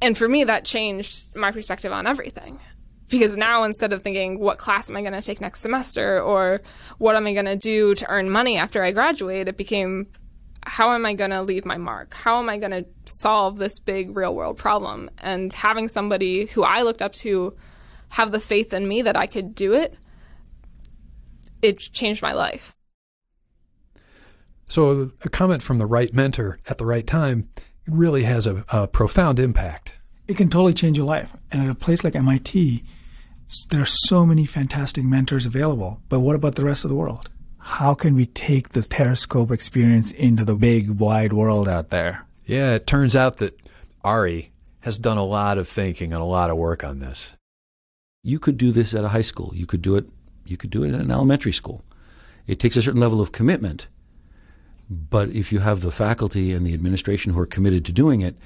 And 0.00 0.16
for 0.16 0.28
me, 0.28 0.44
that 0.44 0.64
changed 0.64 1.34
my 1.36 1.50
perspective 1.50 1.92
on 1.92 2.06
everything. 2.06 2.60
Because 3.08 3.36
now 3.36 3.64
instead 3.64 3.92
of 3.92 4.02
thinking, 4.02 4.38
what 4.38 4.58
class 4.58 4.88
am 4.90 4.96
I 4.96 5.00
going 5.00 5.14
to 5.14 5.22
take 5.22 5.40
next 5.40 5.60
semester 5.60 6.20
or 6.20 6.60
what 6.98 7.16
am 7.16 7.26
I 7.26 7.32
going 7.32 7.46
to 7.46 7.56
do 7.56 7.94
to 7.94 8.08
earn 8.08 8.30
money 8.30 8.56
after 8.56 8.82
I 8.82 8.92
graduate, 8.92 9.48
it 9.48 9.56
became, 9.56 10.06
how 10.68 10.92
am 10.92 11.06
I 11.06 11.14
going 11.14 11.30
to 11.30 11.42
leave 11.42 11.64
my 11.64 11.78
mark? 11.78 12.14
How 12.14 12.38
am 12.38 12.48
I 12.48 12.58
going 12.58 12.70
to 12.70 12.84
solve 13.06 13.56
this 13.56 13.78
big 13.80 14.16
real 14.16 14.34
world 14.34 14.58
problem? 14.58 15.10
And 15.18 15.52
having 15.52 15.88
somebody 15.88 16.46
who 16.46 16.62
I 16.62 16.82
looked 16.82 17.02
up 17.02 17.14
to 17.14 17.56
have 18.10 18.32
the 18.32 18.40
faith 18.40 18.72
in 18.72 18.86
me 18.86 19.02
that 19.02 19.16
I 19.16 19.26
could 19.26 19.54
do 19.54 19.72
it, 19.72 19.96
it 21.62 21.78
changed 21.78 22.22
my 22.22 22.32
life. 22.32 22.74
So, 24.68 25.10
a 25.24 25.30
comment 25.30 25.62
from 25.62 25.78
the 25.78 25.86
right 25.86 26.12
mentor 26.12 26.58
at 26.68 26.76
the 26.76 26.84
right 26.84 27.06
time 27.06 27.48
really 27.86 28.24
has 28.24 28.46
a, 28.46 28.64
a 28.68 28.86
profound 28.86 29.38
impact. 29.38 29.98
it 30.26 30.36
can 30.36 30.50
totally 30.50 30.74
change 30.74 30.98
your 30.98 31.06
life. 31.06 31.34
And 31.50 31.62
at 31.62 31.70
a 31.70 31.74
place 31.74 32.04
like 32.04 32.14
MIT, 32.14 32.84
there 33.70 33.80
are 33.80 33.86
so 33.86 34.26
many 34.26 34.44
fantastic 34.44 35.04
mentors 35.04 35.46
available. 35.46 36.02
But 36.10 36.20
what 36.20 36.36
about 36.36 36.56
the 36.56 36.64
rest 36.64 36.84
of 36.84 36.90
the 36.90 36.96
world? 36.96 37.30
How 37.68 37.94
can 37.94 38.14
we 38.14 38.26
take 38.26 38.70
this 38.70 38.88
Terrascope 38.88 39.52
experience 39.52 40.10
into 40.10 40.44
the 40.44 40.54
big, 40.54 40.88
wide 40.88 41.34
world 41.34 41.68
out 41.68 41.90
there? 41.90 42.26
Yeah, 42.44 42.74
it 42.74 42.86
turns 42.86 43.14
out 43.14 43.36
that 43.36 43.60
Ari 44.02 44.52
has 44.80 44.98
done 44.98 45.18
a 45.18 45.22
lot 45.22 45.58
of 45.58 45.68
thinking 45.68 46.12
and 46.14 46.20
a 46.20 46.24
lot 46.24 46.50
of 46.50 46.56
work 46.56 46.82
on 46.82 46.98
this. 46.98 47.36
You 48.24 48.38
could 48.40 48.56
do 48.56 48.72
this 48.72 48.94
at 48.94 49.04
a 49.04 49.10
high 49.10 49.22
school. 49.22 49.52
You 49.54 49.66
could 49.66 49.82
do 49.82 49.96
it. 49.96 50.06
You 50.46 50.56
could 50.56 50.70
do 50.70 50.82
it 50.82 50.94
at 50.94 51.00
an 51.00 51.10
elementary 51.10 51.52
school. 51.52 51.84
It 52.46 52.58
takes 52.58 52.76
a 52.76 52.82
certain 52.82 53.02
level 53.02 53.20
of 53.20 53.32
commitment, 53.32 53.86
but 54.88 55.28
if 55.28 55.52
you 55.52 55.58
have 55.58 55.82
the 55.82 55.92
faculty 55.92 56.52
and 56.54 56.66
the 56.66 56.74
administration 56.74 57.34
who 57.34 57.40
are 57.40 57.46
committed 57.46 57.84
to 57.84 57.92
doing 57.92 58.22
it, 58.22 58.36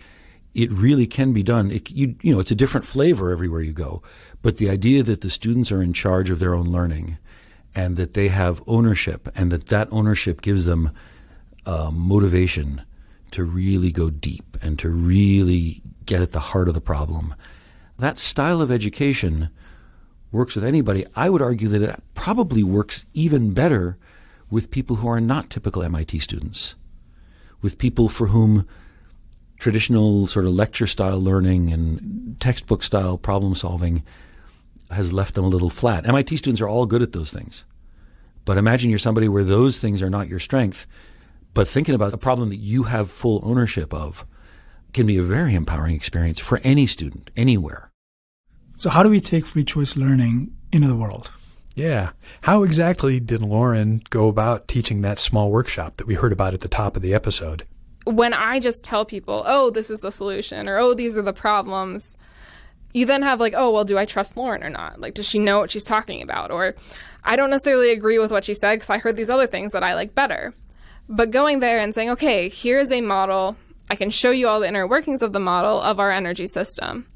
it 0.53 0.71
really 0.73 1.07
can 1.07 1.33
be 1.33 1.45
done. 1.45 1.71
It, 1.71 1.91
you, 1.91 2.17
you 2.23 2.35
know, 2.35 2.41
it's 2.41 2.51
a 2.51 2.57
different 2.57 2.87
flavor 2.87 3.31
everywhere 3.31 3.63
you 3.63 3.73
go. 3.73 4.03
But 4.43 4.57
the 4.57 4.69
idea 4.69 5.05
that 5.05 5.21
the 5.21 5.31
students 5.31 5.71
are 5.71 5.81
in 5.81 5.93
charge 5.93 6.29
of 6.29 6.41
their 6.41 6.55
own 6.55 6.67
learning, 6.67 7.19
and 7.75 7.97
that 7.97 8.15
they 8.15 8.29
have 8.29 8.63
ownership, 8.67 9.29
and 9.35 9.51
that 9.51 9.67
that 9.69 9.89
ownership 9.91 10.41
gives 10.41 10.65
them 10.65 10.91
uh, 11.67 11.91
motivation 11.91 12.83
to 13.31 13.45
really 13.45 13.91
go 13.91 14.11
deep 14.11 14.57
and 14.61 14.79
to 14.79 14.89
really 14.89 15.83
get 16.05 16.21
at 16.21 16.33
the 16.33 16.41
heart 16.41 16.69
of 16.69 16.75
the 16.75 16.81
problem. 16.81 17.35
That 17.99 18.19
style 18.19 18.61
of 18.61 18.71
education 18.71 19.49
works 20.31 20.55
with 20.55 20.65
anybody. 20.65 21.07
I 21.15 21.31
would 21.31 21.43
argue 21.43 21.69
that 21.69 21.83
it 21.83 22.03
probably 22.15 22.63
works 22.63 23.07
even 23.15 23.53
better 23.53 23.99
with 24.51 24.71
people 24.71 24.97
who 24.97 25.09
are 25.09 25.21
not 25.21 25.51
typical 25.51 25.83
MIT 25.83 26.19
students, 26.19 26.75
with 27.61 27.79
people 27.79 28.09
for 28.09 28.29
whom 28.29 28.67
traditional 29.59 30.27
sort 30.27 30.45
of 30.45 30.53
lecture 30.53 30.87
style 30.87 31.23
learning 31.23 31.73
and 31.73 32.37
textbook 32.41 32.83
style 32.83 33.17
problem 33.17 33.55
solving 33.55 34.03
has 34.95 35.13
left 35.13 35.35
them 35.35 35.45
a 35.45 35.49
little 35.49 35.71
flat. 35.71 36.07
MIT 36.07 36.37
students 36.37 36.61
are 36.61 36.69
all 36.69 36.87
good 36.87 37.03
at 37.03 37.13
those 37.13 37.31
things. 37.31 37.65
But 38.45 38.59
imagine 38.59 38.91
you're 38.91 38.99
somebody 38.99 39.29
where 39.29 39.45
those 39.45 39.79
things 39.79 40.03
are 40.03 40.11
not 40.11 40.29
your 40.29 40.39
strength, 40.39 40.87
but 41.55 41.69
thinking 41.69 41.95
about 41.95 42.15
a 42.15 42.19
problem 42.19 42.49
that 42.49 42.57
you 42.57 42.85
have 42.85 43.11
full 43.11 43.41
ownership 43.45 43.93
of 43.95 44.27
can 44.93 45.07
be 45.07 45.17
a 45.17 45.23
very 45.23 45.55
empowering 45.55 45.95
experience 45.95 46.39
for 46.39 46.61
any 46.65 46.87
student, 46.87 47.31
anywhere. 47.37 47.91
So, 48.77 48.91
how 48.91 49.03
do 49.03 49.09
we 49.09 49.21
take 49.21 49.47
free 49.47 49.65
choice 49.65 49.97
learning 49.97 50.55
into 50.73 50.89
the 50.89 50.97
world? 50.97 51.31
Yeah. 51.75 52.11
How 52.43 52.63
exactly 52.65 53.21
did 53.21 53.43
Lauren 53.43 54.03
go 54.11 54.29
about 54.29 54.69
teaching 54.69 55.01
that 55.03 55.19
small 55.19 55.51
workshop 55.51 55.97
that 55.97 56.07
we 56.07 56.15
heard 56.15 56.33
about 56.33 56.53
at 56.53 56.61
the 56.61 56.69
top 56.69 56.97
of 56.97 57.03
the 57.03 57.15
episode? 57.15 57.65
When 58.05 58.35
I 58.35 58.59
just 58.59 58.85
tell 58.85 59.05
people, 59.05 59.45
oh, 59.47 59.71
this 59.71 59.89
is 59.89 60.01
the 60.01 60.11
solution, 60.11 60.69
or 60.69 60.77
oh, 60.79 60.93
these 60.95 61.17
are 61.17 61.23
the 61.23 61.33
problems, 61.33 62.17
you 62.93 63.07
then 63.07 63.23
have 63.23 63.41
like, 63.41 63.55
oh, 63.57 63.71
well, 63.71 63.85
do 63.85 63.99
I 63.99 64.05
trust 64.05 64.37
Lauren 64.37 64.63
or 64.63 64.71
not? 64.71 65.01
Like, 65.01 65.15
does 65.15 65.27
she 65.27 65.39
know 65.39 65.61
what 65.61 65.71
she's 65.71 65.85
talking 65.85 66.23
about? 66.23 66.51
Or 66.51 66.75
I 67.25 67.37
don't 67.37 67.51
necessarily 67.51 67.91
agree 67.91 68.19
with 68.19 68.31
what 68.31 68.45
she 68.45 68.55
said 68.55 68.77
because 68.77 68.91
I 68.91 68.99
heard 68.99 69.17
these 69.17 69.31
other 69.31 69.47
things 69.47 69.73
that 69.73 69.83
I 69.83 69.95
like 69.95 70.15
better. 70.15 70.53
But 71.09 71.31
going 71.31 71.61
there 71.61 71.79
and 71.79 71.95
saying, 71.95 72.11
okay, 72.11 72.49
here's 72.49 72.93
a 72.93 73.01
model. 73.01 73.57
I 73.91 73.97
can 73.97 74.11
show 74.11 74.31
you 74.31 74.49
all 74.49 74.61
the 74.61 74.69
inner 74.69 74.87
workings 74.87 75.23
of 75.23 75.33
the 75.33 75.41
model 75.41 75.81
of 75.81 75.99
our 76.01 76.11
energy 76.11 76.47
system. 76.47 77.07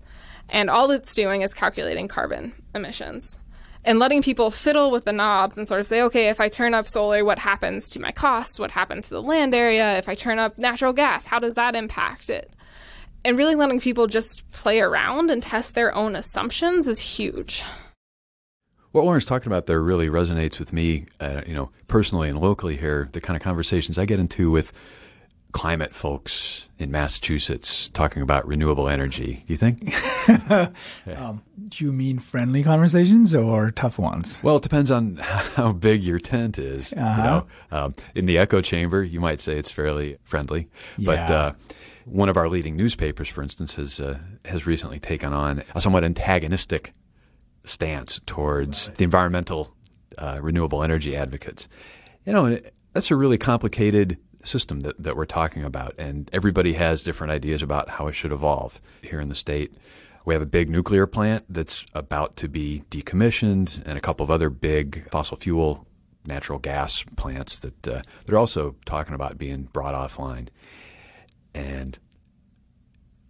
And 0.49 0.71
all 0.71 0.91
it's 0.91 1.15
doing 1.15 1.43
is 1.43 1.55
calculating 1.55 2.09
carbon 2.09 2.53
emissions 2.75 3.41
and 3.85 3.99
letting 4.01 4.21
people 4.21 4.51
fiddle 4.51 4.91
with 4.91 5.05
the 5.05 5.13
knobs 5.13 5.57
and 5.57 5.67
sort 5.67 5.81
of 5.81 5.87
say, 5.87 6.03
okay, 6.03 6.29
if 6.29 6.41
I 6.41 6.49
turn 6.49 6.75
up 6.75 6.87
solar, 6.87 7.25
what 7.25 7.39
happens 7.39 7.89
to 7.91 8.01
my 8.01 8.11
costs? 8.11 8.59
What 8.59 8.73
happens 8.73 9.09
to 9.09 9.15
the 9.15 9.23
land 9.23 9.55
area? 9.55 9.97
If 9.97 10.09
I 10.09 10.15
turn 10.15 10.39
up 10.39 10.59
natural 10.59 10.93
gas, 10.93 11.27
how 11.27 11.39
does 11.39 11.55
that 11.55 11.77
impact 11.77 12.29
it? 12.29 12.51
And 13.27 13.37
really 13.37 13.57
letting 13.57 13.81
people 13.81 14.07
just 14.07 14.49
play 14.53 14.79
around 14.79 15.33
and 15.33 15.43
test 15.43 15.75
their 15.75 15.93
own 15.97 16.15
assumptions 16.15 16.87
is 16.87 17.01
huge. 17.01 17.65
What 18.93 19.05
Lauren's 19.05 19.25
talking 19.25 19.49
about 19.49 19.67
there 19.67 19.83
really 19.83 20.07
resonates 20.07 20.61
with 20.61 20.73
me, 20.73 21.07
uh, 21.19 21.41
you 21.45 21.53
know, 21.53 21.71
personally 21.89 22.29
and 22.29 22.39
locally 22.39 22.77
here. 22.77 23.09
The 23.11 23.21
kind 23.21 23.37
of 23.37 23.43
conversations 23.43 23.99
I 23.99 24.05
get 24.05 24.21
into 24.21 24.53
with 24.53 24.73
climate 25.51 25.93
folks 25.93 26.69
in 26.79 26.93
Massachusetts 26.93 27.89
talking 27.89 28.23
about 28.23 28.47
renewable 28.47 28.89
energy. 28.89 29.43
Do 29.45 29.53
you 29.53 29.57
think? 29.57 29.93
um, 31.17 31.43
do 31.69 31.85
you 31.85 31.91
mean 31.91 32.21
friendly 32.21 32.63
conversations 32.63 33.35
or 33.35 33.73
tough 33.73 33.99
ones? 33.99 34.41
Well, 34.41 34.59
it 34.59 34.63
depends 34.63 34.93
on 34.93 35.17
how 35.57 35.73
big 35.73 36.05
your 36.05 36.21
tent 36.21 36.59
is. 36.59 36.93
Uh-huh. 36.93 37.17
You 37.17 37.27
know, 37.27 37.47
um, 37.73 37.95
in 38.15 38.27
the 38.27 38.39
echo 38.39 38.61
chamber, 38.61 39.03
you 39.03 39.19
might 39.19 39.41
say 39.41 39.59
it's 39.59 39.73
fairly 39.73 40.17
friendly, 40.23 40.69
but. 40.97 41.29
Uh, 41.29 41.53
one 42.07 42.29
of 42.29 42.37
our 42.37 42.49
leading 42.49 42.77
newspapers, 42.77 43.29
for 43.29 43.43
instance, 43.43 43.75
has 43.75 44.01
uh, 44.01 44.19
has 44.45 44.67
recently 44.67 45.01
taken 45.01 45.33
on 45.33 45.63
a 45.75 45.81
somewhat 45.81 46.05
antagonistic 46.05 46.95
stance 47.65 48.21
towards 48.27 48.91
the 48.91 49.05
environmental 49.05 49.75
uh, 50.17 50.39
renewable 50.41 50.83
energy 50.83 51.17
advocates. 51.17 51.69
You 52.25 52.33
know, 52.33 52.45
and 52.45 52.55
it, 52.55 52.75
that's 52.93 53.11
a 53.11 53.17
really 53.17 53.39
complicated 53.39 54.19
system 54.45 54.81
that, 54.81 55.03
that 55.03 55.17
we're 55.17 55.25
talking 55.25 55.65
about, 55.65 55.95
and 55.99 56.31
everybody 56.33 56.75
has 56.75 57.03
different 57.03 57.33
ideas 57.33 57.61
about 57.61 57.91
how 57.91 58.07
it 58.07 58.13
should 58.13 58.33
evolve. 58.33 58.81
Here 59.03 59.21
in 59.21 59.29
the 59.29 59.35
state, 59.35 59.75
we 60.25 60.33
have 60.33 60.43
a 60.43 60.47
big 60.47 60.71
nuclear 60.71 61.09
plant 61.09 61.45
that's 61.49 61.85
about 61.93 62.37
to 62.37 62.49
be 62.49 62.85
decommissioned, 62.89 63.83
and 63.85 63.99
a 63.99 64.01
couple 64.01 64.23
of 64.23 64.31
other 64.31 64.49
big 64.49 65.11
fossil 65.11 65.37
fuel 65.37 65.87
natural 66.25 66.59
gas 66.61 67.05
plants 67.17 67.59
that 67.59 67.89
uh, 67.89 68.03
they're 68.27 68.39
also 68.39 68.77
talking 68.85 69.15
about 69.15 69.39
being 69.39 69.65
brought 69.65 69.95
offline. 69.95 70.49
And 71.57 71.99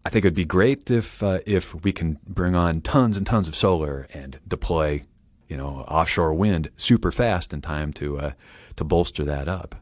I 0.04 0.10
think 0.10 0.24
it'd 0.24 0.34
be 0.34 0.44
great 0.44 0.90
if 0.90 1.22
uh, 1.22 1.38
if 1.46 1.74
we 1.84 1.92
can 1.92 2.18
bring 2.26 2.56
on 2.56 2.80
tons 2.80 3.16
and 3.16 3.24
tons 3.24 3.46
of 3.46 3.54
solar 3.54 4.08
and 4.12 4.40
deploy, 4.46 5.04
you 5.48 5.56
know, 5.56 5.84
offshore 5.88 6.34
wind 6.34 6.70
super 6.76 7.12
fast 7.12 7.52
in 7.52 7.60
time 7.60 7.92
to 7.94 8.18
uh, 8.18 8.32
to 8.74 8.84
bolster 8.84 9.24
that 9.24 9.48
up. 9.48 9.76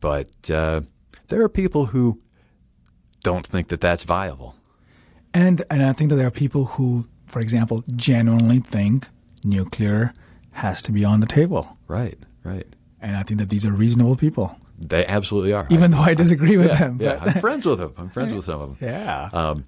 But 0.00 0.50
uh, 0.50 0.82
there 1.28 1.42
are 1.42 1.48
people 1.48 1.86
who 1.86 2.20
don't 3.22 3.46
think 3.46 3.68
that 3.68 3.80
that's 3.80 4.04
viable. 4.04 4.54
And 5.34 5.64
and 5.70 5.82
I 5.82 5.92
think 5.92 6.10
that 6.10 6.16
there 6.16 6.28
are 6.28 6.30
people 6.30 6.66
who, 6.66 7.08
for 7.26 7.40
example, 7.40 7.82
genuinely 7.96 8.60
think 8.60 9.08
nuclear 9.42 10.14
has 10.52 10.80
to 10.82 10.92
be 10.92 11.04
on 11.04 11.20
the 11.20 11.26
table. 11.26 11.76
Right, 11.88 12.18
right. 12.44 12.66
And 13.00 13.16
I 13.16 13.24
think 13.24 13.40
that 13.40 13.48
these 13.48 13.66
are 13.66 13.72
reasonable 13.72 14.16
people. 14.16 14.56
They 14.78 15.06
absolutely 15.06 15.52
are. 15.52 15.66
Even 15.70 15.90
though 15.90 16.00
I 16.00 16.14
disagree 16.14 16.56
with 16.56 16.68
yeah, 16.68 16.78
them. 16.78 16.98
Yeah, 17.00 17.18
but- 17.18 17.28
I'm 17.28 17.40
friends 17.40 17.64
with 17.64 17.78
them. 17.78 17.94
I'm 17.96 18.08
friends 18.08 18.34
with 18.34 18.44
some 18.44 18.60
of 18.60 18.78
them. 18.78 18.88
yeah. 18.88 19.30
Um, 19.32 19.66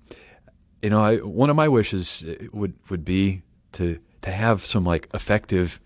you 0.83 0.91
know, 0.91 1.01
I, 1.01 1.17
one 1.17 1.51
of 1.51 1.57
my 1.57 1.69
wishes 1.69 2.25
would 2.53 2.75
would 2.91 3.05
be 3.05 3.43
to 3.73 3.99
to 4.23 4.31
have 4.31 4.65
some 4.65 4.85
like 4.85 5.09
effective, 5.15 5.81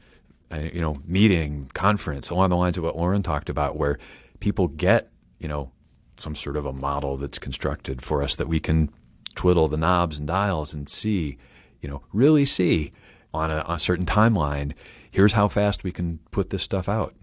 uh, 0.50 0.58
you 0.58 0.80
know, 0.80 1.00
meeting 1.06 1.70
conference 1.72 2.30
along 2.30 2.50
the 2.50 2.56
lines 2.56 2.76
of 2.76 2.84
what 2.84 2.96
Lauren 2.96 3.22
talked 3.22 3.48
about, 3.48 3.76
where 3.76 3.98
people 4.40 4.68
get 4.68 5.10
you 5.38 5.48
know 5.48 5.70
some 6.16 6.34
sort 6.34 6.56
of 6.56 6.66
a 6.66 6.72
model 6.72 7.16
that's 7.16 7.38
constructed 7.38 8.02
for 8.02 8.22
us 8.22 8.36
that 8.36 8.48
we 8.48 8.60
can 8.60 8.90
twiddle 9.34 9.68
the 9.68 9.76
knobs 9.76 10.18
and 10.18 10.26
dials 10.26 10.74
and 10.74 10.88
see, 10.88 11.38
you 11.80 11.88
know, 11.88 12.02
really 12.12 12.44
see 12.44 12.92
on 13.32 13.50
a, 13.50 13.60
on 13.60 13.76
a 13.76 13.78
certain 13.78 14.04
timeline. 14.04 14.72
Here's 15.10 15.32
how 15.32 15.48
fast 15.48 15.84
we 15.84 15.90
can 15.92 16.20
put 16.30 16.50
this 16.50 16.62
stuff 16.62 16.88
out. 16.88 17.14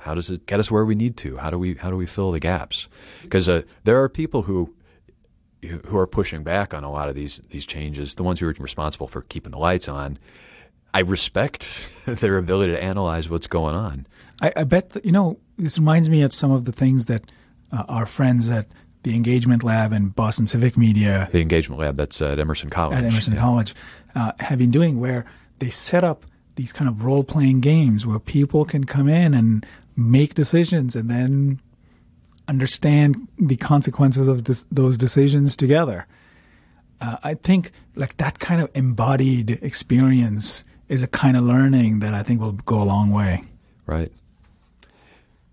How 0.00 0.14
does 0.14 0.30
it 0.30 0.46
get 0.46 0.60
us 0.60 0.70
where 0.70 0.84
we 0.84 0.94
need 0.94 1.16
to? 1.18 1.36
How 1.38 1.50
do 1.50 1.58
we 1.58 1.74
how 1.74 1.90
do 1.90 1.96
we 1.96 2.06
fill 2.06 2.32
the 2.32 2.40
gaps? 2.40 2.88
Because 3.22 3.48
uh, 3.48 3.62
there 3.84 4.00
are 4.02 4.08
people 4.08 4.42
who 4.42 4.74
who 5.86 5.96
are 5.96 6.06
pushing 6.06 6.42
back 6.42 6.74
on 6.74 6.84
a 6.84 6.90
lot 6.90 7.08
of 7.08 7.14
these 7.14 7.40
these 7.50 7.64
changes. 7.66 8.14
The 8.14 8.22
ones 8.22 8.40
who 8.40 8.48
are 8.48 8.54
responsible 8.58 9.06
for 9.06 9.22
keeping 9.22 9.52
the 9.52 9.58
lights 9.58 9.88
on. 9.88 10.18
I 10.92 11.00
respect 11.00 11.90
their 12.06 12.36
ability 12.38 12.72
to 12.72 12.82
analyze 12.82 13.28
what's 13.28 13.46
going 13.48 13.74
on. 13.74 14.06
I, 14.40 14.52
I 14.56 14.64
bet 14.64 14.90
that, 14.90 15.04
you 15.04 15.12
know 15.12 15.38
this 15.58 15.78
reminds 15.78 16.08
me 16.08 16.22
of 16.22 16.34
some 16.34 16.50
of 16.50 16.64
the 16.66 16.72
things 16.72 17.06
that 17.06 17.30
uh, 17.72 17.84
our 17.88 18.06
friends 18.06 18.48
at 18.48 18.66
the 19.04 19.14
Engagement 19.14 19.62
Lab 19.62 19.92
and 19.92 20.14
Boston 20.14 20.46
Civic 20.46 20.76
Media 20.76 21.28
The 21.30 21.40
engagement 21.40 21.80
lab 21.80 21.96
that's 21.96 22.20
at 22.22 22.38
Emerson 22.38 22.70
College. 22.70 22.98
at 22.98 23.04
Emerson 23.04 23.34
Yeah. 23.34 23.40
College 23.40 23.74
uh, 24.14 24.32
have 24.40 24.58
been 24.58 24.70
doing, 24.70 24.98
where 24.98 25.24
they 25.58 25.70
set 25.70 26.04
up 26.04 26.26
these 26.56 26.72
kind 26.72 26.88
of 26.88 27.04
role 27.04 27.22
playing 27.24 27.60
games 27.60 28.06
where 28.06 28.18
people 28.18 28.64
can 28.64 28.84
come 28.84 29.08
in 29.08 29.34
and 29.34 29.66
make 29.96 30.34
decisions 30.34 30.96
and 30.96 31.10
then 31.10 31.60
understand 32.48 33.28
the 33.38 33.56
consequences 33.56 34.28
of 34.28 34.44
dis- 34.44 34.64
those 34.70 34.96
decisions 34.96 35.56
together. 35.56 36.06
Uh, 37.00 37.16
I 37.22 37.34
think 37.34 37.72
like 37.96 38.16
that 38.18 38.38
kind 38.38 38.60
of 38.60 38.70
embodied 38.74 39.58
experience 39.62 40.64
is 40.88 41.02
a 41.02 41.06
kind 41.08 41.36
of 41.36 41.44
learning 41.44 42.00
that 42.00 42.14
I 42.14 42.22
think 42.22 42.40
will 42.40 42.52
go 42.52 42.80
a 42.80 42.84
long 42.84 43.10
way. 43.10 43.42
Right. 43.86 44.12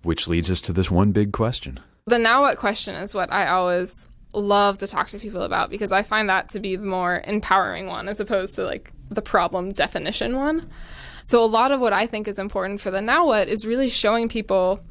Which 0.04 0.28
leads 0.28 0.50
us 0.50 0.62
to 0.62 0.74
this 0.74 0.92
one 0.92 1.12
big 1.12 1.32
question. 1.32 1.80
The 2.06 2.20
now 2.20 2.42
what 2.42 2.58
question 2.58 2.96
is 2.96 3.14
what 3.14 3.32
I 3.32 3.48
always 3.48 4.10
love 4.34 4.78
to 4.80 4.88
talk 4.88 5.10
to 5.10 5.20
people 5.20 5.44
about 5.44 5.70
because 5.70 5.92
I 5.92 6.04
find 6.04 6.30
that 6.30 6.50
to 6.50 6.60
be 6.60 6.76
the 6.76 6.86
more 6.86 7.22
empowering 7.26 7.88
one 7.88 8.08
as 8.08 8.20
opposed 8.20 8.56
to 8.56 8.64
like 8.64 8.92
the 9.10 9.22
problem 9.22 9.74
definition 9.74 10.38
one. 10.38 10.70
So 11.24 11.44
a 11.44 11.46
lot 11.46 11.72
of 11.72 11.80
what 11.80 11.94
I 11.94 12.08
think 12.08 12.28
is 12.28 12.40
important 12.40 12.82
for 12.82 12.92
the 12.92 13.02
now 13.02 13.28
what 13.28 13.48
is 13.48 13.66
really 13.66 13.90
showing 13.90 14.30
people 14.30 14.82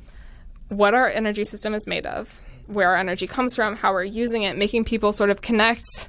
what 0.68 0.94
our 0.94 1.08
energy 1.08 1.44
system 1.44 1.74
is 1.74 1.86
made 1.86 2.06
of, 2.06 2.40
where 2.66 2.88
our 2.88 2.96
energy 2.96 3.26
comes 3.26 3.56
from, 3.56 3.76
how 3.76 3.92
we're 3.92 4.04
using 4.04 4.44
it, 4.44 4.56
making 4.56 4.84
people 4.84 5.12
sort 5.12 5.30
of 5.30 5.42
connect 5.42 6.08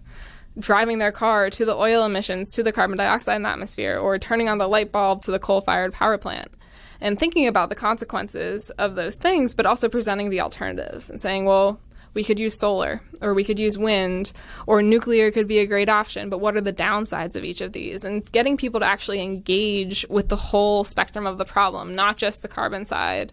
driving 0.60 1.00
their 1.00 1.12
car 1.12 1.50
to 1.50 1.66
the 1.66 1.76
oil 1.76 2.06
emissions, 2.06 2.52
to 2.54 2.64
the 2.64 2.72
carbon 2.72 2.98
dioxide 2.98 3.38
in 3.38 3.44
the 3.44 3.50
atmosphere, 3.50 3.98
or 3.98 4.20
turning 4.20 4.50
on 4.50 4.58
the 4.58 4.68
light 4.68 4.92
bulb 4.92 5.22
to 5.24 5.32
the 5.32 5.40
coal 5.40 5.62
fired 5.62 5.94
power 5.94 6.18
plant. 6.18 6.52
And 7.00 7.18
thinking 7.18 7.48
about 7.48 7.70
the 7.70 7.76
consequences 7.76 8.70
of 8.72 8.96
those 8.96 9.16
things, 9.16 9.56
but 9.56 9.66
also 9.66 9.90
presenting 9.90 10.30
the 10.30 10.42
alternatives 10.42 11.10
and 11.10 11.20
saying, 11.20 11.46
well, 11.46 11.80
we 12.14 12.24
could 12.24 12.40
use 12.40 12.60
solar, 12.60 13.02
or 13.22 13.34
we 13.34 13.44
could 13.44 13.60
use 13.60 13.78
wind, 13.78 14.34
or 14.68 14.82
nuclear 14.82 15.32
could 15.32 15.48
be 15.48 15.60
a 15.60 15.68
great 15.68 15.90
option, 15.90 16.30
but 16.30 16.40
what 16.40 16.56
are 16.58 16.62
the 16.62 16.74
downsides 16.74 17.36
of 17.36 17.44
each 17.44 17.62
of 17.62 17.74
these? 17.74 18.04
And 18.04 18.30
getting 18.32 18.58
people 18.58 18.80
to 18.80 18.86
actually 18.86 19.22
engage 19.22 20.06
with 20.10 20.30
the 20.30 20.36
whole 20.36 20.84
spectrum 20.84 21.26
of 21.26 21.38
the 21.38 21.46
problem, 21.46 21.96
not 21.96 22.18
just 22.18 22.42
the 22.42 22.48
carbon 22.48 22.86
side, 22.86 23.32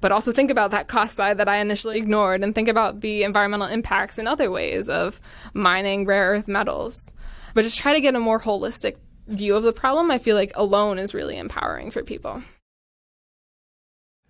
but 0.00 0.12
also 0.12 0.32
think 0.32 0.50
about 0.50 0.70
that 0.70 0.88
cost 0.88 1.16
side 1.16 1.38
that 1.38 1.48
I 1.48 1.58
initially 1.58 1.98
ignored 1.98 2.42
and 2.42 2.54
think 2.54 2.68
about 2.68 3.00
the 3.00 3.24
environmental 3.24 3.66
impacts 3.66 4.18
in 4.18 4.26
other 4.26 4.50
ways 4.50 4.88
of 4.88 5.20
mining 5.54 6.04
rare 6.04 6.30
earth 6.30 6.48
metals. 6.48 7.12
But 7.54 7.62
just 7.62 7.78
try 7.78 7.94
to 7.94 8.00
get 8.00 8.14
a 8.14 8.20
more 8.20 8.40
holistic 8.40 8.96
view 9.26 9.56
of 9.56 9.62
the 9.62 9.72
problem, 9.72 10.10
I 10.10 10.18
feel 10.18 10.36
like 10.36 10.52
alone 10.54 10.98
is 10.98 11.14
really 11.14 11.36
empowering 11.36 11.90
for 11.90 12.02
people. 12.02 12.42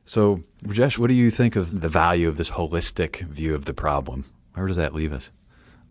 So, 0.08 0.42
Rajesh, 0.64 0.96
what 0.96 1.08
do 1.08 1.14
you 1.14 1.30
think 1.30 1.54
of 1.54 1.82
the 1.82 1.88
value 1.90 2.28
of 2.28 2.38
this 2.38 2.52
holistic 2.52 3.20
view 3.28 3.54
of 3.54 3.66
the 3.66 3.74
problem? 3.74 4.24
Where 4.54 4.66
does 4.66 4.78
that 4.78 4.94
leave 4.94 5.12
us? 5.12 5.30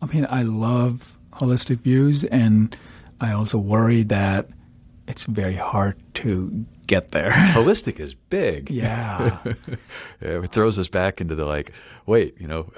I 0.02 0.06
mean, 0.06 0.26
I 0.28 0.42
love 0.42 1.16
holistic 1.34 1.82
views, 1.82 2.24
and 2.24 2.76
I 3.20 3.30
also 3.30 3.58
worry 3.58 4.02
that 4.02 4.48
it's 5.06 5.22
very 5.22 5.54
hard 5.54 5.94
to 6.14 6.66
get 6.88 7.12
there. 7.12 7.30
Holistic 7.30 8.00
is 8.00 8.14
big. 8.14 8.70
yeah. 8.72 9.38
It 10.20 10.50
throws 10.50 10.80
us 10.80 10.88
back 10.88 11.20
into 11.20 11.36
the 11.36 11.44
like, 11.44 11.70
wait, 12.04 12.34
you 12.40 12.48
know, 12.48 12.72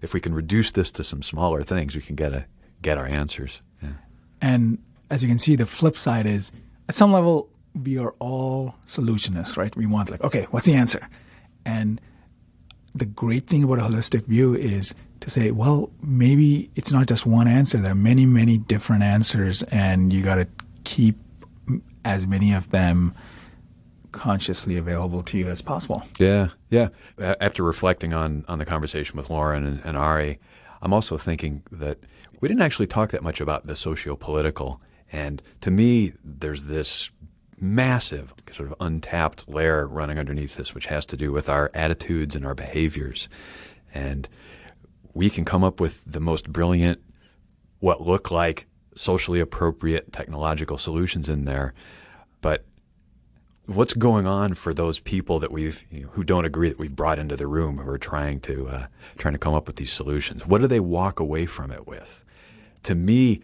if 0.00 0.14
we 0.14 0.20
can 0.20 0.32
reduce 0.32 0.70
this 0.70 0.92
to 0.92 1.02
some 1.02 1.24
smaller 1.24 1.64
things, 1.64 1.96
we 1.96 2.02
can 2.02 2.14
get 2.14 2.32
a 2.32 2.46
get 2.82 2.98
our 2.98 3.06
answers. 3.06 3.62
Yeah. 3.82 3.94
And 4.40 4.78
as 5.10 5.24
you 5.24 5.28
can 5.28 5.40
see, 5.40 5.56
the 5.56 5.66
flip 5.66 5.96
side 5.96 6.26
is 6.26 6.52
at 6.88 6.94
some 6.94 7.12
level, 7.12 7.48
we 7.74 7.98
are 7.98 8.14
all 8.18 8.74
solutionists, 8.86 9.56
right? 9.56 9.74
We 9.76 9.86
want, 9.86 10.10
like, 10.10 10.22
okay, 10.22 10.46
what's 10.50 10.66
the 10.66 10.74
answer? 10.74 11.08
And 11.64 12.00
the 12.94 13.06
great 13.06 13.46
thing 13.46 13.62
about 13.62 13.78
a 13.78 13.82
holistic 13.82 14.26
view 14.26 14.54
is 14.54 14.94
to 15.20 15.30
say, 15.30 15.50
well, 15.50 15.90
maybe 16.02 16.70
it's 16.74 16.92
not 16.92 17.06
just 17.06 17.24
one 17.24 17.48
answer. 17.48 17.78
There 17.78 17.92
are 17.92 17.94
many, 17.94 18.26
many 18.26 18.58
different 18.58 19.02
answers, 19.02 19.62
and 19.64 20.12
you 20.12 20.22
got 20.22 20.36
to 20.36 20.48
keep 20.84 21.16
as 22.04 22.26
many 22.26 22.52
of 22.52 22.70
them 22.70 23.14
consciously 24.10 24.76
available 24.76 25.22
to 25.22 25.38
you 25.38 25.48
as 25.48 25.62
possible. 25.62 26.02
Yeah, 26.18 26.48
yeah. 26.68 26.88
After 27.18 27.62
reflecting 27.62 28.12
on 28.12 28.44
on 28.48 28.58
the 28.58 28.66
conversation 28.66 29.16
with 29.16 29.30
Lauren 29.30 29.64
and, 29.64 29.80
and 29.84 29.96
Ari, 29.96 30.38
I'm 30.82 30.92
also 30.92 31.16
thinking 31.16 31.62
that 31.70 31.98
we 32.40 32.48
didn't 32.48 32.62
actually 32.62 32.88
talk 32.88 33.12
that 33.12 33.22
much 33.22 33.40
about 33.40 33.66
the 33.66 33.76
socio-political. 33.76 34.80
And 35.12 35.40
to 35.60 35.70
me, 35.70 36.12
there's 36.24 36.66
this 36.66 37.10
massive 37.62 38.34
sort 38.50 38.70
of 38.70 38.74
untapped 38.80 39.48
layer 39.48 39.86
running 39.86 40.18
underneath 40.18 40.56
this, 40.56 40.74
which 40.74 40.86
has 40.86 41.06
to 41.06 41.16
do 41.16 41.32
with 41.32 41.48
our 41.48 41.70
attitudes 41.74 42.34
and 42.34 42.44
our 42.44 42.54
behaviors. 42.54 43.28
And 43.94 44.28
we 45.14 45.30
can 45.30 45.44
come 45.44 45.62
up 45.62 45.80
with 45.80 46.02
the 46.04 46.20
most 46.20 46.52
brilliant, 46.52 47.00
what 47.78 48.02
look 48.02 48.30
like 48.30 48.66
socially 48.94 49.40
appropriate 49.40 50.12
technological 50.12 50.76
solutions 50.76 51.28
in 51.28 51.44
there. 51.44 51.72
But 52.40 52.64
what's 53.66 53.94
going 53.94 54.26
on 54.26 54.54
for 54.54 54.74
those 54.74 54.98
people 54.98 55.38
that 55.38 55.52
we've 55.52 55.84
you 55.90 56.02
know, 56.02 56.08
who 56.08 56.24
don't 56.24 56.44
agree 56.44 56.68
that 56.68 56.78
we've 56.78 56.96
brought 56.96 57.18
into 57.18 57.36
the 57.36 57.46
room 57.46 57.78
who 57.78 57.88
are 57.88 57.98
trying 57.98 58.40
to 58.40 58.68
uh, 58.68 58.86
trying 59.18 59.34
to 59.34 59.38
come 59.38 59.54
up 59.54 59.66
with 59.66 59.76
these 59.76 59.92
solutions? 59.92 60.46
What 60.46 60.60
do 60.60 60.66
they 60.66 60.80
walk 60.80 61.20
away 61.20 61.46
from 61.46 61.70
it 61.70 61.86
with? 61.86 62.24
To 62.84 62.94
me, 62.94 63.40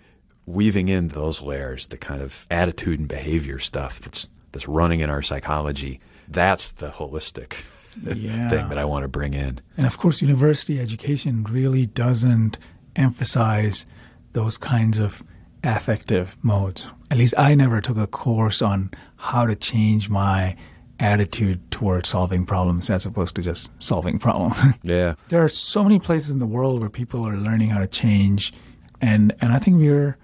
weaving 0.48 0.88
in 0.88 1.08
those 1.08 1.42
layers, 1.42 1.87
the 1.88 1.96
kind 1.98 2.22
of 2.22 2.46
attitude 2.50 2.98
and 2.98 3.08
behavior 3.08 3.58
stuff 3.58 4.00
that's 4.00 4.28
that's 4.52 4.66
running 4.66 5.00
in 5.00 5.11
our 5.11 5.22
psychology, 5.22 6.00
that's 6.28 6.70
the 6.72 6.88
holistic 6.90 7.64
Yeah. 8.04 8.48
thing 8.48 8.68
that 8.68 8.78
I 8.78 8.84
want 8.84 9.02
to 9.02 9.08
bring 9.08 9.34
in. 9.34 9.61
And 9.76 9.87
of 9.87 9.98
course, 9.98 10.22
university 10.22 10.80
education 10.80 11.44
really 11.44 11.84
doesn't 11.87 12.56
emphasize 12.96 13.87
those 14.32 14.56
kinds 14.56 14.98
of 14.98 15.22
affective 15.64 16.37
modes. 16.42 16.87
At 17.11 17.18
least 17.18 17.34
I 17.37 17.54
never 17.54 17.80
took 17.80 17.96
a 17.96 18.06
course 18.06 18.62
on 18.62 18.90
how 19.16 19.46
to 19.46 19.56
change 19.56 20.08
my 20.08 20.56
attitude 21.00 21.70
towards 21.70 22.08
solving 22.08 22.44
problems 22.46 22.90
as 22.90 23.06
opposed 23.06 23.34
to 23.37 23.42
just 23.42 23.70
solving 23.82 24.18
problems. 24.26 24.58
Yeah. 24.82 25.14
there 25.28 25.42
are 25.44 25.48
so 25.48 25.82
many 25.82 25.98
places 25.98 26.30
in 26.30 26.38
the 26.38 26.46
world 26.46 26.80
where 26.80 26.90
people 26.90 27.26
are 27.26 27.37
learning 27.37 27.70
how 27.70 27.80
to 27.80 27.87
change 27.87 28.52
and 29.00 29.32
and 29.40 29.52
I 29.52 29.58
think 29.61 29.76
we're 29.76 30.16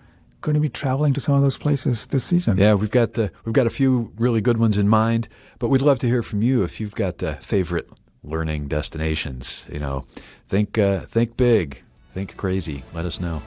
going 0.45 0.55
to 0.55 0.61
be 0.61 0.69
traveling 0.69 1.13
to 1.15 1.21
some 1.21 1.35
of 1.35 1.43
those 1.43 1.57
places 1.57 2.07
this 2.07 2.25
season. 2.25 2.59
Yeah, 2.59 2.75
we've 2.75 2.91
got 2.91 3.15
the 3.15 3.33
we've 3.45 3.55
got 3.55 3.67
a 3.67 3.71
few 3.71 4.13
really 4.17 4.41
good 4.41 4.59
ones 4.59 4.79
in 4.79 4.89
mind, 4.89 5.27
but 5.59 5.69
we'd 5.69 5.83
love 5.83 5.99
to 6.01 6.07
hear 6.07 6.23
from 6.23 6.43
you 6.43 6.63
if 6.63 6.81
you've 6.81 6.95
got 6.95 7.23
uh, 7.23 7.35
favorite 7.37 7.89
learning 8.23 8.69
destinations. 8.69 9.67
You 9.73 9.81
know, 9.81 10.05
think 10.47 10.79
uh, 10.79 11.01
think 11.07 11.37
big, 11.37 11.83
think 12.13 12.37
crazy. 12.37 12.85
Let 12.95 13.07
us 13.07 13.19
know. 13.19 13.43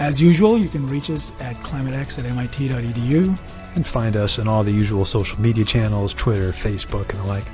As 0.00 0.20
usual, 0.20 0.58
you 0.58 0.68
can 0.68 0.88
reach 0.88 1.10
us 1.10 1.30
at 1.40 1.56
climatex 1.56 2.18
at 2.18 2.24
mit.edu. 2.34 3.38
And 3.76 3.86
find 3.86 4.16
us 4.16 4.40
on 4.40 4.48
all 4.48 4.64
the 4.64 4.72
usual 4.72 5.04
social 5.04 5.40
media 5.40 5.64
channels, 5.64 6.12
Twitter, 6.12 6.50
Facebook, 6.50 7.08
and 7.10 7.20
the 7.20 7.24
like. 7.24 7.44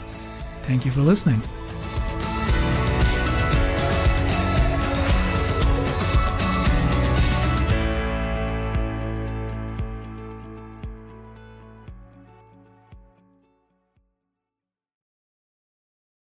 Thank 0.62 0.86
you 0.86 0.90
for 0.90 1.00
listening. 1.00 1.42